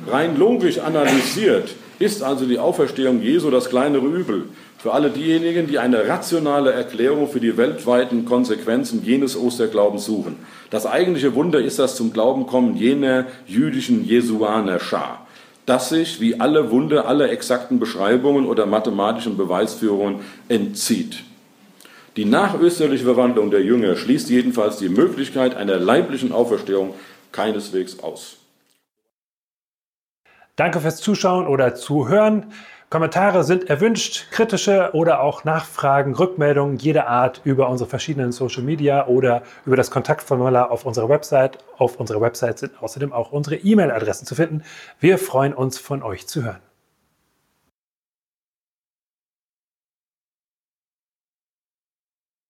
Rein 0.06 0.36
logisch 0.36 0.78
analysiert 0.78 1.70
ist 2.02 2.22
also 2.22 2.44
die 2.46 2.58
Auferstehung 2.58 3.22
Jesu 3.22 3.50
das 3.50 3.68
kleinere 3.68 4.06
Übel 4.06 4.44
für 4.78 4.92
alle 4.92 5.10
diejenigen, 5.10 5.68
die 5.68 5.78
eine 5.78 6.08
rationale 6.08 6.72
Erklärung 6.72 7.28
für 7.28 7.38
die 7.38 7.56
weltweiten 7.56 8.24
Konsequenzen 8.24 9.04
jenes 9.04 9.36
Osterglaubens 9.36 10.04
suchen. 10.04 10.36
Das 10.70 10.86
eigentliche 10.86 11.34
Wunder 11.34 11.60
ist 11.60 11.78
das 11.78 11.94
zum 11.94 12.12
Glauben 12.12 12.46
kommen 12.46 12.76
jener 12.76 13.26
jüdischen 13.46 14.04
Jesuaner-Schar. 14.04 15.26
das 15.66 15.90
sich 15.90 16.20
wie 16.20 16.40
alle 16.40 16.72
Wunde, 16.72 17.04
alle 17.04 17.28
exakten 17.28 17.78
Beschreibungen 17.78 18.46
oder 18.46 18.66
mathematischen 18.66 19.36
Beweisführungen 19.36 20.16
entzieht. 20.48 21.22
Die 22.16 22.24
nachösterliche 22.24 23.04
Verwandlung 23.04 23.50
der 23.50 23.62
Jünger 23.62 23.94
schließt 23.96 24.28
jedenfalls 24.28 24.78
die 24.78 24.88
Möglichkeit 24.88 25.54
einer 25.54 25.76
leiblichen 25.76 26.32
Auferstehung 26.32 26.94
keineswegs 27.30 28.00
aus. 28.00 28.41
Danke 30.56 30.80
fürs 30.80 30.98
Zuschauen 30.98 31.46
oder 31.46 31.74
Zuhören. 31.74 32.52
Kommentare 32.90 33.42
sind 33.42 33.70
erwünscht, 33.70 34.30
kritische 34.32 34.90
oder 34.92 35.22
auch 35.22 35.44
Nachfragen, 35.44 36.14
Rückmeldungen 36.14 36.76
jeder 36.76 37.08
Art 37.08 37.40
über 37.44 37.70
unsere 37.70 37.88
verschiedenen 37.88 38.32
Social 38.32 38.62
Media 38.62 39.06
oder 39.06 39.44
über 39.64 39.76
das 39.76 39.90
Kontaktformular 39.90 40.70
auf 40.70 40.84
unserer 40.84 41.08
Website. 41.08 41.56
Auf 41.78 41.96
unserer 41.96 42.20
Website 42.20 42.58
sind 42.58 42.82
außerdem 42.82 43.14
auch 43.14 43.32
unsere 43.32 43.56
E-Mail-Adressen 43.56 44.26
zu 44.26 44.34
finden. 44.34 44.62
Wir 45.00 45.16
freuen 45.16 45.54
uns, 45.54 45.78
von 45.78 46.02
euch 46.02 46.26
zu 46.26 46.44
hören. 46.44 46.60